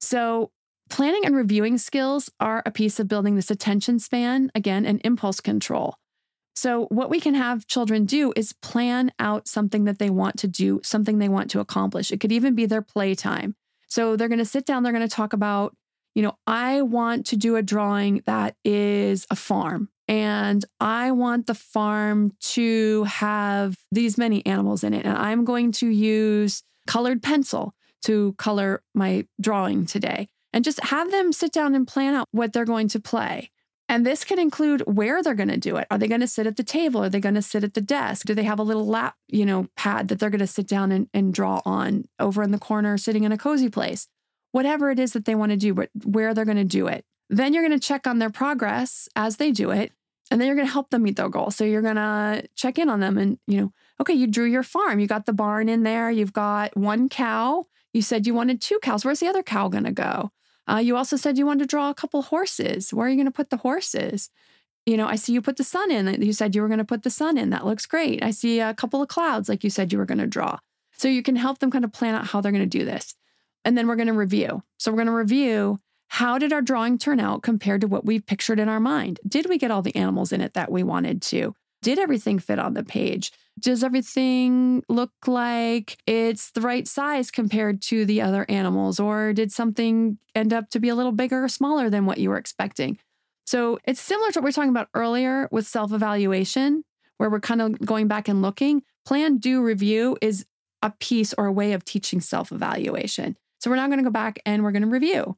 So, 0.00 0.52
planning 0.88 1.24
and 1.24 1.34
reviewing 1.34 1.78
skills 1.78 2.30
are 2.38 2.62
a 2.64 2.70
piece 2.70 3.00
of 3.00 3.08
building 3.08 3.34
this 3.34 3.50
attention 3.50 3.98
span, 3.98 4.52
again, 4.54 4.86
and 4.86 5.00
impulse 5.04 5.40
control. 5.40 5.96
So, 6.58 6.86
what 6.86 7.08
we 7.08 7.20
can 7.20 7.34
have 7.34 7.68
children 7.68 8.04
do 8.04 8.32
is 8.34 8.52
plan 8.52 9.12
out 9.20 9.46
something 9.46 9.84
that 9.84 10.00
they 10.00 10.10
want 10.10 10.38
to 10.40 10.48
do, 10.48 10.80
something 10.82 11.20
they 11.20 11.28
want 11.28 11.52
to 11.52 11.60
accomplish. 11.60 12.10
It 12.10 12.18
could 12.18 12.32
even 12.32 12.56
be 12.56 12.66
their 12.66 12.82
playtime. 12.82 13.54
So, 13.86 14.16
they're 14.16 14.26
going 14.26 14.40
to 14.40 14.44
sit 14.44 14.66
down, 14.66 14.82
they're 14.82 14.92
going 14.92 15.08
to 15.08 15.14
talk 15.14 15.32
about, 15.32 15.76
you 16.16 16.22
know, 16.22 16.36
I 16.48 16.82
want 16.82 17.26
to 17.26 17.36
do 17.36 17.54
a 17.54 17.62
drawing 17.62 18.22
that 18.26 18.56
is 18.64 19.24
a 19.30 19.36
farm. 19.36 19.88
And 20.08 20.64
I 20.80 21.12
want 21.12 21.46
the 21.46 21.54
farm 21.54 22.32
to 22.40 23.04
have 23.04 23.76
these 23.92 24.18
many 24.18 24.44
animals 24.44 24.82
in 24.82 24.94
it. 24.94 25.06
And 25.06 25.16
I'm 25.16 25.44
going 25.44 25.70
to 25.72 25.86
use 25.86 26.64
colored 26.88 27.22
pencil 27.22 27.72
to 28.06 28.34
color 28.36 28.82
my 28.96 29.28
drawing 29.40 29.86
today. 29.86 30.26
And 30.52 30.64
just 30.64 30.82
have 30.82 31.12
them 31.12 31.30
sit 31.30 31.52
down 31.52 31.76
and 31.76 31.86
plan 31.86 32.14
out 32.14 32.26
what 32.32 32.52
they're 32.52 32.64
going 32.64 32.88
to 32.88 32.98
play. 32.98 33.52
And 33.88 34.04
this 34.04 34.22
can 34.22 34.38
include 34.38 34.82
where 34.82 35.22
they're 35.22 35.34
going 35.34 35.48
to 35.48 35.56
do 35.56 35.76
it. 35.76 35.86
Are 35.90 35.96
they 35.96 36.08
going 36.08 36.20
to 36.20 36.28
sit 36.28 36.46
at 36.46 36.56
the 36.56 36.62
table? 36.62 37.02
Are 37.02 37.08
they 37.08 37.20
going 37.20 37.34
to 37.36 37.42
sit 37.42 37.64
at 37.64 37.72
the 37.72 37.80
desk? 37.80 38.26
Do 38.26 38.34
they 38.34 38.42
have 38.42 38.58
a 38.58 38.64
little 38.64 38.86
lap, 38.86 39.16
you 39.28 39.46
know, 39.46 39.68
pad 39.76 40.08
that 40.08 40.18
they're 40.18 40.28
going 40.28 40.40
to 40.40 40.46
sit 40.46 40.66
down 40.66 40.92
and, 40.92 41.08
and 41.14 41.32
draw 41.32 41.62
on 41.64 42.04
over 42.18 42.42
in 42.42 42.50
the 42.50 42.58
corner, 42.58 42.98
sitting 42.98 43.24
in 43.24 43.32
a 43.32 43.38
cozy 43.38 43.70
place? 43.70 44.06
Whatever 44.52 44.90
it 44.90 44.98
is 44.98 45.14
that 45.14 45.24
they 45.24 45.34
want 45.34 45.52
to 45.52 45.56
do, 45.56 45.72
but 45.72 45.88
where 46.04 46.34
they're 46.34 46.44
going 46.44 46.58
to 46.58 46.64
do 46.64 46.86
it. 46.86 47.04
Then 47.30 47.54
you're 47.54 47.66
going 47.66 47.78
to 47.78 47.86
check 47.86 48.06
on 48.06 48.18
their 48.18 48.30
progress 48.30 49.08
as 49.16 49.36
they 49.36 49.52
do 49.52 49.70
it. 49.70 49.92
And 50.30 50.38
then 50.38 50.46
you're 50.46 50.56
going 50.56 50.66
to 50.66 50.72
help 50.72 50.90
them 50.90 51.04
meet 51.04 51.16
their 51.16 51.30
goal. 51.30 51.50
So 51.50 51.64
you're 51.64 51.82
going 51.82 51.96
to 51.96 52.46
check 52.54 52.78
in 52.78 52.90
on 52.90 53.00
them 53.00 53.16
and, 53.16 53.38
you 53.46 53.58
know, 53.58 53.72
okay, 54.00 54.12
you 54.12 54.26
drew 54.26 54.44
your 54.44 54.62
farm. 54.62 55.00
You 55.00 55.06
got 55.06 55.24
the 55.24 55.32
barn 55.32 55.70
in 55.70 55.82
there. 55.82 56.10
You've 56.10 56.34
got 56.34 56.76
one 56.76 57.08
cow. 57.08 57.64
You 57.94 58.02
said 58.02 58.26
you 58.26 58.34
wanted 58.34 58.60
two 58.60 58.78
cows. 58.82 59.04
Where's 59.04 59.20
the 59.20 59.28
other 59.28 59.42
cow 59.42 59.68
going 59.68 59.84
to 59.84 59.92
go? 59.92 60.30
Uh, 60.68 60.76
you 60.76 60.96
also 60.96 61.16
said 61.16 61.38
you 61.38 61.46
wanted 61.46 61.64
to 61.64 61.66
draw 61.66 61.88
a 61.90 61.94
couple 61.94 62.22
horses. 62.22 62.92
Where 62.92 63.06
are 63.06 63.10
you 63.10 63.16
going 63.16 63.26
to 63.26 63.32
put 63.32 63.50
the 63.50 63.56
horses? 63.56 64.30
You 64.86 64.96
know, 64.96 65.06
I 65.06 65.16
see 65.16 65.32
you 65.32 65.42
put 65.42 65.56
the 65.56 65.64
sun 65.64 65.90
in. 65.90 66.22
You 66.22 66.32
said 66.32 66.54
you 66.54 66.62
were 66.62 66.68
going 66.68 66.78
to 66.78 66.84
put 66.84 67.02
the 67.02 67.10
sun 67.10 67.38
in. 67.38 67.50
That 67.50 67.66
looks 67.66 67.86
great. 67.86 68.22
I 68.22 68.30
see 68.30 68.60
a 68.60 68.74
couple 68.74 69.02
of 69.02 69.08
clouds, 69.08 69.48
like 69.48 69.64
you 69.64 69.70
said 69.70 69.92
you 69.92 69.98
were 69.98 70.06
going 70.06 70.18
to 70.18 70.26
draw. 70.26 70.58
So 70.96 71.08
you 71.08 71.22
can 71.22 71.36
help 71.36 71.58
them 71.58 71.70
kind 71.70 71.84
of 71.84 71.92
plan 71.92 72.14
out 72.14 72.26
how 72.26 72.40
they're 72.40 72.52
going 72.52 72.68
to 72.68 72.78
do 72.78 72.84
this. 72.84 73.14
And 73.64 73.76
then 73.76 73.86
we're 73.86 73.96
going 73.96 74.08
to 74.08 74.12
review. 74.14 74.62
So 74.78 74.90
we're 74.90 74.96
going 74.96 75.06
to 75.06 75.12
review 75.12 75.80
how 76.08 76.38
did 76.38 76.52
our 76.52 76.62
drawing 76.62 76.96
turn 76.98 77.20
out 77.20 77.42
compared 77.42 77.82
to 77.82 77.86
what 77.86 78.04
we 78.04 78.18
pictured 78.18 78.58
in 78.58 78.68
our 78.68 78.80
mind? 78.80 79.20
Did 79.26 79.48
we 79.48 79.58
get 79.58 79.70
all 79.70 79.82
the 79.82 79.94
animals 79.94 80.32
in 80.32 80.40
it 80.40 80.54
that 80.54 80.72
we 80.72 80.82
wanted 80.82 81.20
to? 81.22 81.54
Did 81.82 81.98
everything 81.98 82.38
fit 82.38 82.58
on 82.58 82.74
the 82.74 82.82
page? 82.82 83.32
Does 83.58 83.84
everything 83.84 84.82
look 84.88 85.12
like 85.26 85.98
it's 86.06 86.50
the 86.50 86.60
right 86.60 86.86
size 86.86 87.30
compared 87.30 87.82
to 87.82 88.04
the 88.04 88.20
other 88.20 88.46
animals? 88.48 89.00
Or 89.00 89.32
did 89.32 89.52
something 89.52 90.18
end 90.34 90.52
up 90.52 90.70
to 90.70 90.80
be 90.80 90.88
a 90.88 90.94
little 90.94 91.12
bigger 91.12 91.44
or 91.44 91.48
smaller 91.48 91.88
than 91.90 92.06
what 92.06 92.18
you 92.18 92.30
were 92.30 92.36
expecting? 92.36 92.98
So 93.46 93.78
it's 93.84 94.00
similar 94.00 94.30
to 94.32 94.40
what 94.40 94.44
we 94.44 94.50
are 94.50 94.52
talking 94.52 94.70
about 94.70 94.90
earlier 94.94 95.48
with 95.50 95.66
self 95.66 95.92
evaluation, 95.92 96.84
where 97.16 97.30
we're 97.30 97.40
kind 97.40 97.62
of 97.62 97.80
going 97.80 98.08
back 98.08 98.28
and 98.28 98.42
looking. 98.42 98.82
Plan, 99.06 99.38
do, 99.38 99.62
review 99.62 100.18
is 100.20 100.44
a 100.82 100.90
piece 100.90 101.32
or 101.38 101.46
a 101.46 101.52
way 101.52 101.72
of 101.72 101.84
teaching 101.84 102.20
self 102.20 102.52
evaluation. 102.52 103.36
So 103.60 103.70
we're 103.70 103.76
now 103.76 103.86
going 103.86 103.98
to 103.98 104.04
go 104.04 104.10
back 104.10 104.38
and 104.44 104.62
we're 104.62 104.72
going 104.72 104.82
to 104.82 104.88
review. 104.88 105.36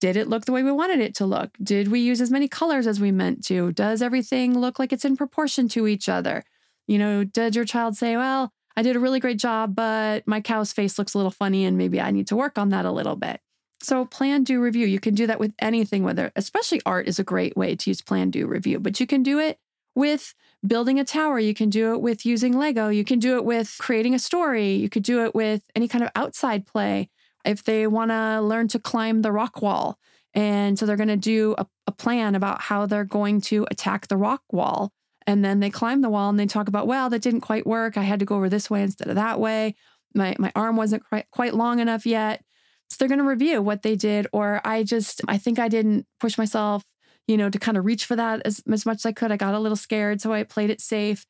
Did 0.00 0.16
it 0.16 0.28
look 0.28 0.44
the 0.44 0.52
way 0.52 0.62
we 0.62 0.70
wanted 0.70 1.00
it 1.00 1.14
to 1.16 1.26
look? 1.26 1.50
Did 1.62 1.88
we 1.88 2.00
use 2.00 2.20
as 2.20 2.30
many 2.30 2.48
colors 2.48 2.86
as 2.86 3.00
we 3.00 3.10
meant 3.10 3.44
to? 3.46 3.72
Does 3.72 4.00
everything 4.00 4.58
look 4.58 4.78
like 4.78 4.92
it's 4.92 5.04
in 5.04 5.16
proportion 5.16 5.68
to 5.70 5.86
each 5.86 6.08
other? 6.08 6.44
You 6.86 6.98
know, 6.98 7.24
did 7.24 7.56
your 7.56 7.64
child 7.64 7.96
say, 7.96 8.16
well, 8.16 8.52
I 8.76 8.82
did 8.82 8.94
a 8.94 9.00
really 9.00 9.18
great 9.18 9.38
job, 9.38 9.74
but 9.74 10.26
my 10.26 10.40
cow's 10.40 10.72
face 10.72 10.98
looks 10.98 11.14
a 11.14 11.18
little 11.18 11.32
funny 11.32 11.64
and 11.64 11.76
maybe 11.76 12.00
I 12.00 12.12
need 12.12 12.28
to 12.28 12.36
work 12.36 12.58
on 12.58 12.68
that 12.68 12.84
a 12.84 12.92
little 12.92 13.16
bit? 13.16 13.40
So, 13.80 14.04
plan, 14.04 14.44
do, 14.44 14.60
review. 14.60 14.86
You 14.86 15.00
can 15.00 15.14
do 15.14 15.26
that 15.26 15.38
with 15.40 15.54
anything, 15.58 16.02
whether, 16.02 16.32
especially 16.36 16.80
art 16.86 17.08
is 17.08 17.18
a 17.18 17.24
great 17.24 17.56
way 17.56 17.76
to 17.76 17.90
use 17.90 18.00
plan, 18.00 18.30
do, 18.30 18.46
review, 18.46 18.80
but 18.80 18.98
you 19.00 19.06
can 19.06 19.22
do 19.22 19.38
it 19.38 19.58
with 19.94 20.34
building 20.66 20.98
a 20.98 21.04
tower. 21.04 21.38
You 21.38 21.54
can 21.54 21.70
do 21.70 21.92
it 21.92 22.00
with 22.00 22.24
using 22.24 22.56
Lego. 22.56 22.88
You 22.88 23.04
can 23.04 23.18
do 23.18 23.36
it 23.36 23.44
with 23.44 23.74
creating 23.78 24.14
a 24.14 24.18
story. 24.18 24.74
You 24.74 24.88
could 24.88 25.02
do 25.02 25.24
it 25.24 25.34
with 25.34 25.62
any 25.74 25.88
kind 25.88 26.04
of 26.04 26.10
outside 26.14 26.66
play. 26.66 27.10
If 27.44 27.64
they 27.64 27.86
want 27.86 28.10
to 28.10 28.40
learn 28.40 28.68
to 28.68 28.78
climb 28.78 29.22
the 29.22 29.32
rock 29.32 29.62
wall, 29.62 29.98
and 30.34 30.78
so 30.78 30.86
they're 30.86 30.96
going 30.96 31.08
to 31.08 31.16
do 31.16 31.54
a, 31.58 31.66
a 31.86 31.92
plan 31.92 32.34
about 32.34 32.60
how 32.60 32.86
they're 32.86 33.04
going 33.04 33.40
to 33.42 33.66
attack 33.70 34.08
the 34.08 34.16
rock 34.16 34.42
wall. 34.52 34.92
And 35.26 35.44
then 35.44 35.60
they 35.60 35.70
climb 35.70 36.00
the 36.00 36.08
wall 36.08 36.30
and 36.30 36.38
they 36.38 36.46
talk 36.46 36.68
about, 36.68 36.86
well, 36.86 37.10
that 37.10 37.22
didn't 37.22 37.40
quite 37.42 37.66
work. 37.66 37.96
I 37.96 38.02
had 38.02 38.20
to 38.20 38.24
go 38.24 38.36
over 38.36 38.48
this 38.48 38.70
way 38.70 38.82
instead 38.82 39.08
of 39.08 39.16
that 39.16 39.40
way. 39.40 39.74
My, 40.14 40.34
my 40.38 40.52
arm 40.54 40.76
wasn't 40.76 41.02
quite, 41.32 41.54
long 41.54 41.80
enough 41.80 42.06
yet. 42.06 42.42
So 42.88 42.96
they're 42.98 43.08
going 43.08 43.18
to 43.18 43.24
review 43.24 43.60
what 43.60 43.82
they 43.82 43.94
did. 43.94 44.26
Or 44.32 44.60
I 44.64 44.84
just, 44.84 45.20
I 45.28 45.36
think 45.36 45.58
I 45.58 45.68
didn't 45.68 46.06
push 46.18 46.38
myself, 46.38 46.84
you 47.26 47.36
know, 47.36 47.50
to 47.50 47.58
kind 47.58 47.76
of 47.76 47.84
reach 47.84 48.06
for 48.06 48.16
that 48.16 48.40
as, 48.46 48.62
as 48.72 48.86
much 48.86 48.98
as 48.98 49.06
I 49.06 49.12
could. 49.12 49.30
I 49.30 49.36
got 49.36 49.54
a 49.54 49.58
little 49.58 49.76
scared. 49.76 50.20
So 50.22 50.32
I 50.32 50.44
played 50.44 50.70
it 50.70 50.80
safe. 50.80 51.26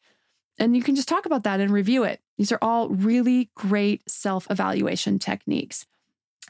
And 0.58 0.76
you 0.76 0.82
can 0.82 0.94
just 0.94 1.08
talk 1.08 1.26
about 1.26 1.44
that 1.44 1.60
and 1.60 1.70
review 1.72 2.04
it. 2.04 2.20
These 2.36 2.52
are 2.52 2.58
all 2.60 2.88
really 2.88 3.50
great 3.56 4.08
self 4.08 4.46
evaluation 4.50 5.18
techniques. 5.18 5.86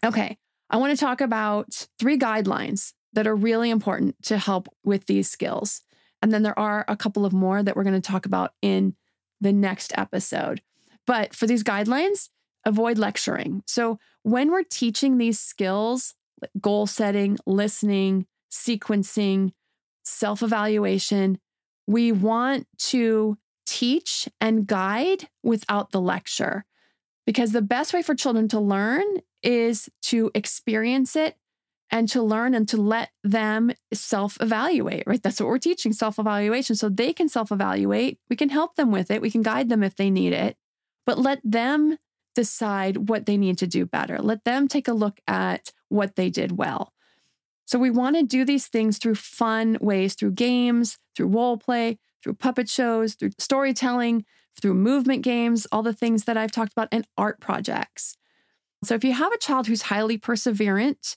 Okay. 0.04 0.38
I 0.70 0.76
want 0.76 0.96
to 0.96 1.02
talk 1.02 1.20
about 1.20 1.86
three 1.98 2.18
guidelines 2.18 2.92
that 3.14 3.26
are 3.26 3.34
really 3.34 3.70
important 3.70 4.16
to 4.24 4.38
help 4.38 4.68
with 4.84 5.06
these 5.06 5.30
skills. 5.30 5.82
And 6.20 6.32
then 6.32 6.42
there 6.42 6.58
are 6.58 6.84
a 6.88 6.96
couple 6.96 7.24
of 7.24 7.32
more 7.32 7.62
that 7.62 7.76
we're 7.76 7.84
going 7.84 8.00
to 8.00 8.06
talk 8.06 8.26
about 8.26 8.52
in 8.60 8.94
the 9.40 9.52
next 9.52 9.92
episode. 9.96 10.60
But 11.06 11.34
for 11.34 11.46
these 11.46 11.64
guidelines, 11.64 12.28
avoid 12.64 12.98
lecturing. 12.98 13.62
So 13.66 13.98
when 14.24 14.50
we're 14.50 14.64
teaching 14.64 15.16
these 15.16 15.40
skills, 15.40 16.14
goal 16.60 16.86
setting, 16.86 17.38
listening, 17.46 18.26
sequencing, 18.50 19.52
self 20.04 20.42
evaluation, 20.42 21.38
we 21.86 22.12
want 22.12 22.66
to 22.78 23.38
teach 23.66 24.28
and 24.40 24.66
guide 24.66 25.28
without 25.42 25.92
the 25.92 26.00
lecture. 26.00 26.64
Because 27.28 27.52
the 27.52 27.60
best 27.60 27.92
way 27.92 28.00
for 28.00 28.14
children 28.14 28.48
to 28.48 28.58
learn 28.58 29.04
is 29.42 29.90
to 30.04 30.30
experience 30.34 31.14
it 31.14 31.36
and 31.90 32.08
to 32.08 32.22
learn 32.22 32.54
and 32.54 32.66
to 32.70 32.78
let 32.78 33.10
them 33.22 33.70
self 33.92 34.38
evaluate, 34.40 35.02
right? 35.06 35.22
That's 35.22 35.38
what 35.38 35.50
we're 35.50 35.58
teaching 35.58 35.92
self 35.92 36.18
evaluation. 36.18 36.74
So 36.74 36.88
they 36.88 37.12
can 37.12 37.28
self 37.28 37.52
evaluate. 37.52 38.18
We 38.30 38.36
can 38.36 38.48
help 38.48 38.76
them 38.76 38.90
with 38.90 39.10
it. 39.10 39.20
We 39.20 39.30
can 39.30 39.42
guide 39.42 39.68
them 39.68 39.82
if 39.82 39.94
they 39.94 40.08
need 40.08 40.32
it, 40.32 40.56
but 41.04 41.18
let 41.18 41.42
them 41.44 41.98
decide 42.34 43.10
what 43.10 43.26
they 43.26 43.36
need 43.36 43.58
to 43.58 43.66
do 43.66 43.84
better. 43.84 44.16
Let 44.22 44.44
them 44.44 44.66
take 44.66 44.88
a 44.88 44.94
look 44.94 45.20
at 45.26 45.70
what 45.90 46.16
they 46.16 46.30
did 46.30 46.56
well. 46.56 46.94
So 47.66 47.78
we 47.78 47.90
want 47.90 48.16
to 48.16 48.22
do 48.22 48.46
these 48.46 48.68
things 48.68 48.96
through 48.96 49.16
fun 49.16 49.76
ways, 49.82 50.14
through 50.14 50.32
games, 50.32 50.96
through 51.14 51.26
role 51.26 51.58
play, 51.58 51.98
through 52.22 52.36
puppet 52.36 52.70
shows, 52.70 53.16
through 53.16 53.32
storytelling, 53.38 54.24
through 54.60 54.74
movement 54.74 55.22
games, 55.22 55.66
all 55.72 55.82
the 55.82 55.92
things 55.92 56.24
that 56.24 56.36
I've 56.36 56.52
talked 56.52 56.72
about, 56.72 56.88
and 56.92 57.06
art 57.16 57.40
projects. 57.40 58.16
So 58.84 58.94
if 58.94 59.04
you 59.04 59.12
have 59.12 59.32
a 59.32 59.38
child 59.38 59.66
who's 59.66 59.82
highly 59.82 60.18
perseverant, 60.18 61.16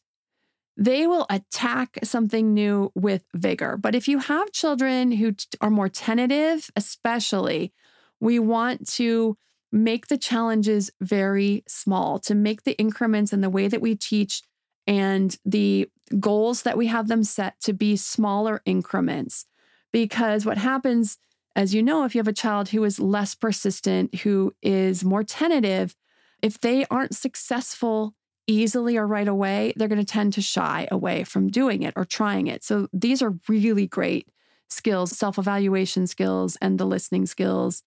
they 0.78 1.06
will 1.06 1.28
attack 1.30 2.00
something 2.04 2.54
new 2.54 2.92
with 2.96 3.24
vigor. 3.36 3.78
But 3.78 3.94
if 3.94 4.08
you 4.08 4.20
have 4.20 4.52
children 4.52 5.12
who 5.12 5.36
are 5.60 5.70
more 5.70 5.90
tentative, 5.90 6.72
especially, 6.76 7.74
we 8.20 8.40
want 8.40 8.88
to 8.92 9.38
make 9.72 10.08
the 10.08 10.18
challenges 10.18 10.92
very 11.00 11.64
small, 11.68 12.20
to 12.20 12.36
make 12.36 12.64
the 12.64 12.78
increments 12.78 13.32
and 13.32 13.44
the 13.44 13.50
way 13.50 13.68
that 13.68 13.82
we 13.82 13.96
teach 13.96 14.42
and 14.88 15.38
the 15.46 15.88
goals 16.20 16.64
that 16.64 16.78
we 16.78 16.88
have 16.88 17.08
them 17.08 17.24
set 17.24 17.60
to 17.62 17.74
be 17.74 17.96
smaller 17.96 18.62
increments. 18.66 19.46
Because 19.94 20.46
what 20.46 20.58
happens, 20.58 21.18
as 21.56 21.74
you 21.74 21.84
know, 21.84 22.04
if 22.06 22.16
you 22.16 22.20
have 22.20 22.28
a 22.28 22.34
child 22.34 22.70
who 22.70 22.84
is 22.84 23.00
less 23.00 23.36
persistent, 23.36 24.16
who 24.22 24.54
is 24.62 25.04
more 25.04 25.24
tentative, 25.24 25.96
if 26.42 26.60
they 26.60 26.86
aren't 26.90 27.16
successful 27.16 28.16
easily 28.48 28.98
or 28.98 29.06
right 29.06 29.28
away, 29.28 29.74
they're 29.76 29.88
going 29.88 30.00
to 30.00 30.06
tend 30.06 30.34
to 30.34 30.42
shy 30.42 30.88
away 30.92 31.24
from 31.24 31.50
doing 31.50 31.84
it 31.84 31.94
or 31.96 32.06
trying 32.06 32.48
it. 32.48 32.64
So 32.64 32.88
these 32.92 33.22
are 33.22 33.38
really 33.48 33.88
great 33.88 34.28
skills, 34.70 35.18
self 35.18 35.38
evaluation 35.38 36.08
skills, 36.08 36.58
and 36.62 36.78
the 36.78 36.86
listening 36.86 37.26
skills, 37.26 37.84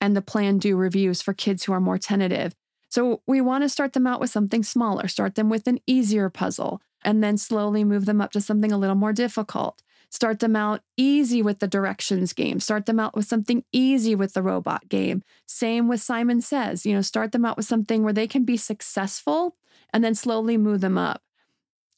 and 0.00 0.16
the 0.16 0.22
plan 0.22 0.58
do 0.58 0.76
reviews 0.76 1.20
for 1.20 1.34
kids 1.34 1.64
who 1.64 1.72
are 1.72 1.80
more 1.80 1.98
tentative. 1.98 2.54
So 2.88 3.22
we 3.26 3.40
want 3.40 3.64
to 3.64 3.68
start 3.68 3.92
them 3.92 4.06
out 4.06 4.20
with 4.20 4.30
something 4.30 4.62
smaller, 4.62 5.08
start 5.08 5.34
them 5.34 5.50
with 5.50 5.66
an 5.66 5.78
easier 5.86 6.30
puzzle, 6.30 6.80
and 7.04 7.22
then 7.22 7.36
slowly 7.36 7.84
move 7.84 8.06
them 8.06 8.20
up 8.20 8.32
to 8.32 8.40
something 8.40 8.72
a 8.72 8.78
little 8.78 8.96
more 8.96 9.12
difficult. 9.12 9.82
Start 10.10 10.38
them 10.38 10.56
out 10.56 10.80
easy 10.96 11.42
with 11.42 11.58
the 11.58 11.68
directions 11.68 12.32
game. 12.32 12.60
Start 12.60 12.86
them 12.86 12.98
out 12.98 13.14
with 13.14 13.26
something 13.26 13.64
easy 13.72 14.14
with 14.14 14.32
the 14.32 14.42
robot 14.42 14.88
game. 14.88 15.22
Same 15.46 15.86
with 15.86 16.00
Simon 16.00 16.40
Says, 16.40 16.86
you 16.86 16.94
know, 16.94 17.02
start 17.02 17.32
them 17.32 17.44
out 17.44 17.56
with 17.56 17.66
something 17.66 18.02
where 18.02 18.12
they 18.12 18.26
can 18.26 18.44
be 18.44 18.56
successful 18.56 19.56
and 19.92 20.02
then 20.02 20.14
slowly 20.14 20.56
move 20.56 20.80
them 20.80 20.96
up. 20.96 21.22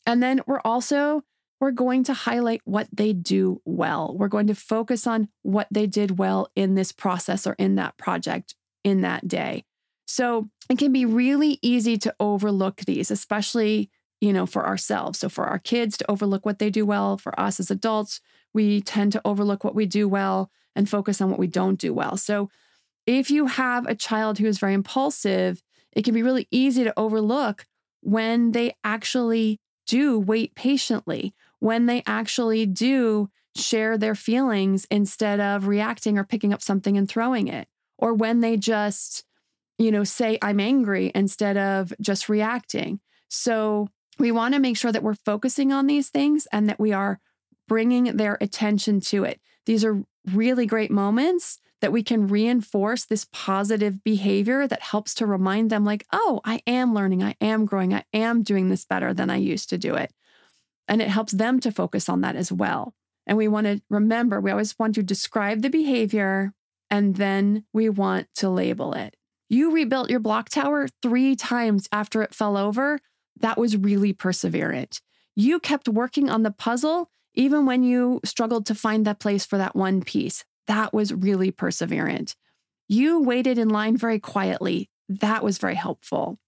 And 0.06 0.22
then 0.22 0.40
we're 0.46 0.60
also 0.64 1.22
we're 1.60 1.70
going 1.70 2.04
to 2.04 2.14
highlight 2.14 2.62
what 2.64 2.88
they 2.90 3.12
do 3.12 3.60
well. 3.66 4.16
We're 4.16 4.28
going 4.28 4.46
to 4.46 4.54
focus 4.54 5.06
on 5.06 5.28
what 5.42 5.68
they 5.70 5.86
did 5.86 6.18
well 6.18 6.48
in 6.56 6.74
this 6.74 6.90
process 6.90 7.46
or 7.46 7.54
in 7.58 7.74
that 7.74 7.98
project 7.98 8.54
in 8.82 9.02
that 9.02 9.28
day. 9.28 9.64
So, 10.06 10.48
it 10.68 10.78
can 10.78 10.92
be 10.92 11.04
really 11.04 11.58
easy 11.62 11.98
to 11.98 12.14
overlook 12.18 12.76
these, 12.78 13.10
especially 13.10 13.90
you 14.20 14.32
know, 14.32 14.46
for 14.46 14.66
ourselves. 14.66 15.18
So 15.18 15.28
for 15.28 15.46
our 15.46 15.58
kids 15.58 15.96
to 15.98 16.10
overlook 16.10 16.44
what 16.44 16.58
they 16.58 16.70
do 16.70 16.84
well, 16.84 17.16
for 17.16 17.38
us 17.38 17.58
as 17.58 17.70
adults, 17.70 18.20
we 18.52 18.80
tend 18.80 19.12
to 19.12 19.22
overlook 19.24 19.64
what 19.64 19.74
we 19.74 19.86
do 19.86 20.08
well 20.08 20.50
and 20.76 20.88
focus 20.88 21.20
on 21.20 21.30
what 21.30 21.38
we 21.38 21.46
don't 21.46 21.78
do 21.78 21.94
well. 21.94 22.16
So 22.16 22.50
if 23.06 23.30
you 23.30 23.46
have 23.46 23.86
a 23.86 23.94
child 23.94 24.38
who 24.38 24.46
is 24.46 24.58
very 24.58 24.74
impulsive, 24.74 25.62
it 25.92 26.04
can 26.04 26.14
be 26.14 26.22
really 26.22 26.46
easy 26.50 26.84
to 26.84 26.98
overlook 26.98 27.66
when 28.02 28.52
they 28.52 28.74
actually 28.84 29.58
do 29.86 30.18
wait 30.18 30.54
patiently, 30.54 31.34
when 31.58 31.86
they 31.86 32.02
actually 32.06 32.66
do 32.66 33.28
share 33.56 33.98
their 33.98 34.14
feelings 34.14 34.86
instead 34.90 35.40
of 35.40 35.66
reacting 35.66 36.16
or 36.18 36.24
picking 36.24 36.52
up 36.52 36.62
something 36.62 36.96
and 36.96 37.08
throwing 37.08 37.48
it, 37.48 37.66
or 37.98 38.14
when 38.14 38.40
they 38.40 38.56
just, 38.56 39.24
you 39.78 39.90
know, 39.90 40.04
say, 40.04 40.38
I'm 40.40 40.60
angry 40.60 41.10
instead 41.14 41.56
of 41.56 41.92
just 42.00 42.28
reacting. 42.28 43.00
So 43.28 43.88
we 44.18 44.32
want 44.32 44.54
to 44.54 44.60
make 44.60 44.76
sure 44.76 44.92
that 44.92 45.02
we're 45.02 45.14
focusing 45.14 45.72
on 45.72 45.86
these 45.86 46.10
things 46.10 46.46
and 46.52 46.68
that 46.68 46.80
we 46.80 46.92
are 46.92 47.20
bringing 47.68 48.16
their 48.16 48.36
attention 48.40 49.00
to 49.00 49.24
it. 49.24 49.40
These 49.66 49.84
are 49.84 50.02
really 50.32 50.66
great 50.66 50.90
moments 50.90 51.58
that 51.80 51.92
we 51.92 52.02
can 52.02 52.26
reinforce 52.26 53.04
this 53.04 53.26
positive 53.32 54.04
behavior 54.04 54.66
that 54.66 54.82
helps 54.82 55.14
to 55.14 55.26
remind 55.26 55.70
them, 55.70 55.84
like, 55.84 56.04
oh, 56.12 56.40
I 56.44 56.60
am 56.66 56.94
learning, 56.94 57.22
I 57.22 57.36
am 57.40 57.64
growing, 57.64 57.94
I 57.94 58.04
am 58.12 58.42
doing 58.42 58.68
this 58.68 58.84
better 58.84 59.14
than 59.14 59.30
I 59.30 59.36
used 59.36 59.70
to 59.70 59.78
do 59.78 59.94
it. 59.94 60.12
And 60.88 61.00
it 61.00 61.08
helps 61.08 61.32
them 61.32 61.60
to 61.60 61.72
focus 61.72 62.08
on 62.08 62.20
that 62.20 62.36
as 62.36 62.52
well. 62.52 62.94
And 63.26 63.38
we 63.38 63.48
want 63.48 63.66
to 63.66 63.80
remember, 63.88 64.40
we 64.40 64.50
always 64.50 64.78
want 64.78 64.94
to 64.96 65.02
describe 65.02 65.62
the 65.62 65.70
behavior 65.70 66.52
and 66.90 67.16
then 67.16 67.64
we 67.72 67.88
want 67.88 68.26
to 68.36 68.50
label 68.50 68.92
it. 68.92 69.14
You 69.48 69.72
rebuilt 69.72 70.10
your 70.10 70.20
block 70.20 70.48
tower 70.48 70.88
three 71.02 71.36
times 71.36 71.88
after 71.92 72.22
it 72.22 72.34
fell 72.34 72.56
over 72.56 72.98
that 73.40 73.58
was 73.58 73.76
really 73.76 74.12
perseverant. 74.12 75.00
You 75.36 75.60
kept 75.60 75.88
working 75.88 76.30
on 76.30 76.42
the 76.42 76.50
puzzle 76.50 77.10
even 77.34 77.66
when 77.66 77.82
you 77.82 78.20
struggled 78.24 78.66
to 78.66 78.74
find 78.74 79.06
that 79.06 79.20
place 79.20 79.46
for 79.46 79.56
that 79.58 79.76
one 79.76 80.02
piece. 80.02 80.44
That 80.66 80.92
was 80.92 81.12
really 81.12 81.52
perseverant. 81.52 82.34
You 82.88 83.22
waited 83.22 83.58
in 83.58 83.68
line 83.68 83.96
very 83.96 84.18
quietly. 84.18 84.90
That 85.08 85.44
was 85.44 85.58
very 85.58 85.74
helpful. 85.74 86.38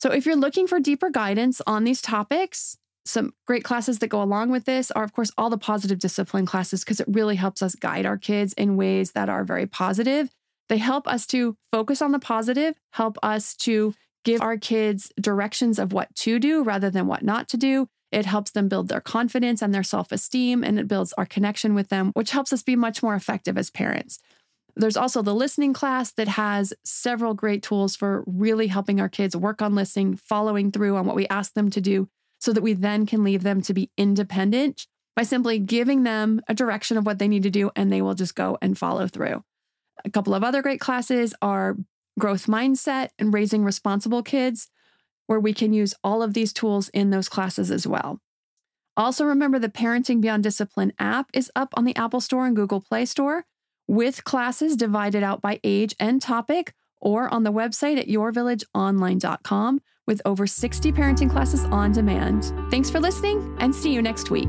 So, 0.00 0.10
if 0.10 0.26
you're 0.26 0.36
looking 0.36 0.66
for 0.66 0.80
deeper 0.80 1.10
guidance 1.10 1.60
on 1.66 1.84
these 1.84 2.02
topics, 2.02 2.76
some 3.04 3.34
great 3.46 3.64
classes 3.64 3.98
that 3.98 4.08
go 4.08 4.22
along 4.22 4.50
with 4.50 4.64
this 4.64 4.90
are, 4.90 5.04
of 5.04 5.12
course, 5.12 5.30
all 5.36 5.50
the 5.50 5.58
positive 5.58 5.98
discipline 5.98 6.46
classes 6.46 6.84
because 6.84 7.00
it 7.00 7.08
really 7.08 7.36
helps 7.36 7.62
us 7.62 7.74
guide 7.74 8.06
our 8.06 8.18
kids 8.18 8.52
in 8.54 8.76
ways 8.76 9.12
that 9.12 9.28
are 9.28 9.44
very 9.44 9.66
positive. 9.66 10.28
They 10.68 10.78
help 10.78 11.08
us 11.08 11.26
to 11.28 11.56
focus 11.72 12.00
on 12.00 12.12
the 12.12 12.18
positive, 12.18 12.74
help 12.90 13.18
us 13.22 13.56
to 13.56 13.94
give 14.24 14.40
our 14.40 14.56
kids 14.56 15.12
directions 15.20 15.78
of 15.78 15.92
what 15.92 16.14
to 16.16 16.38
do 16.38 16.62
rather 16.62 16.90
than 16.90 17.06
what 17.06 17.22
not 17.22 17.48
to 17.48 17.56
do. 17.56 17.88
It 18.10 18.26
helps 18.26 18.50
them 18.50 18.68
build 18.68 18.88
their 18.88 19.00
confidence 19.00 19.62
and 19.62 19.74
their 19.74 19.82
self 19.82 20.12
esteem, 20.12 20.62
and 20.62 20.78
it 20.78 20.86
builds 20.86 21.14
our 21.14 21.26
connection 21.26 21.74
with 21.74 21.88
them, 21.88 22.10
which 22.14 22.30
helps 22.30 22.52
us 22.52 22.62
be 22.62 22.76
much 22.76 23.02
more 23.02 23.14
effective 23.14 23.56
as 23.56 23.70
parents. 23.70 24.18
There's 24.76 24.96
also 24.96 25.22
the 25.22 25.34
listening 25.34 25.72
class 25.72 26.12
that 26.12 26.28
has 26.28 26.72
several 26.84 27.34
great 27.34 27.62
tools 27.62 27.96
for 27.96 28.24
really 28.26 28.68
helping 28.68 29.00
our 29.00 29.08
kids 29.08 29.36
work 29.36 29.60
on 29.60 29.74
listening, 29.74 30.16
following 30.16 30.70
through 30.72 30.96
on 30.96 31.06
what 31.06 31.16
we 31.16 31.26
ask 31.28 31.54
them 31.54 31.70
to 31.70 31.80
do, 31.80 32.08
so 32.38 32.52
that 32.52 32.62
we 32.62 32.72
then 32.72 33.06
can 33.06 33.24
leave 33.24 33.42
them 33.42 33.60
to 33.62 33.74
be 33.74 33.90
independent 33.96 34.86
by 35.14 35.22
simply 35.22 35.58
giving 35.58 36.04
them 36.04 36.40
a 36.48 36.54
direction 36.54 36.96
of 36.96 37.04
what 37.04 37.18
they 37.18 37.28
need 37.28 37.42
to 37.42 37.50
do, 37.50 37.70
and 37.76 37.90
they 37.90 38.02
will 38.02 38.14
just 38.14 38.34
go 38.34 38.58
and 38.62 38.78
follow 38.78 39.06
through. 39.06 39.42
A 40.04 40.10
couple 40.10 40.34
of 40.34 40.42
other 40.42 40.62
great 40.62 40.80
classes 40.80 41.34
are 41.42 41.76
growth 42.18 42.46
mindset, 42.46 43.08
and 43.18 43.32
raising 43.32 43.64
responsible 43.64 44.22
kids, 44.22 44.68
where 45.26 45.40
we 45.40 45.54
can 45.54 45.72
use 45.72 45.94
all 46.04 46.22
of 46.22 46.34
these 46.34 46.52
tools 46.52 46.88
in 46.90 47.10
those 47.10 47.28
classes 47.28 47.70
as 47.70 47.86
well. 47.86 48.20
Also, 48.96 49.24
remember 49.24 49.58
the 49.58 49.68
Parenting 49.68 50.20
Beyond 50.20 50.42
Discipline 50.42 50.92
app 50.98 51.30
is 51.32 51.50
up 51.56 51.72
on 51.74 51.84
the 51.84 51.96
Apple 51.96 52.20
Store 52.20 52.46
and 52.46 52.54
Google 52.54 52.80
Play 52.80 53.06
Store, 53.06 53.44
with 53.88 54.24
classes 54.24 54.76
divided 54.76 55.22
out 55.22 55.40
by 55.40 55.60
age 55.64 55.94
and 55.98 56.20
topic, 56.20 56.74
or 57.00 57.32
on 57.32 57.42
the 57.42 57.52
website 57.52 57.98
at 57.98 58.08
yourvillageonline.com 58.08 59.80
with 60.06 60.22
over 60.24 60.46
60 60.46 60.92
parenting 60.92 61.30
classes 61.30 61.64
on 61.66 61.92
demand. 61.92 62.52
Thanks 62.70 62.90
for 62.90 63.00
listening 63.00 63.56
and 63.60 63.74
see 63.74 63.92
you 63.92 64.02
next 64.02 64.30
week. 64.30 64.48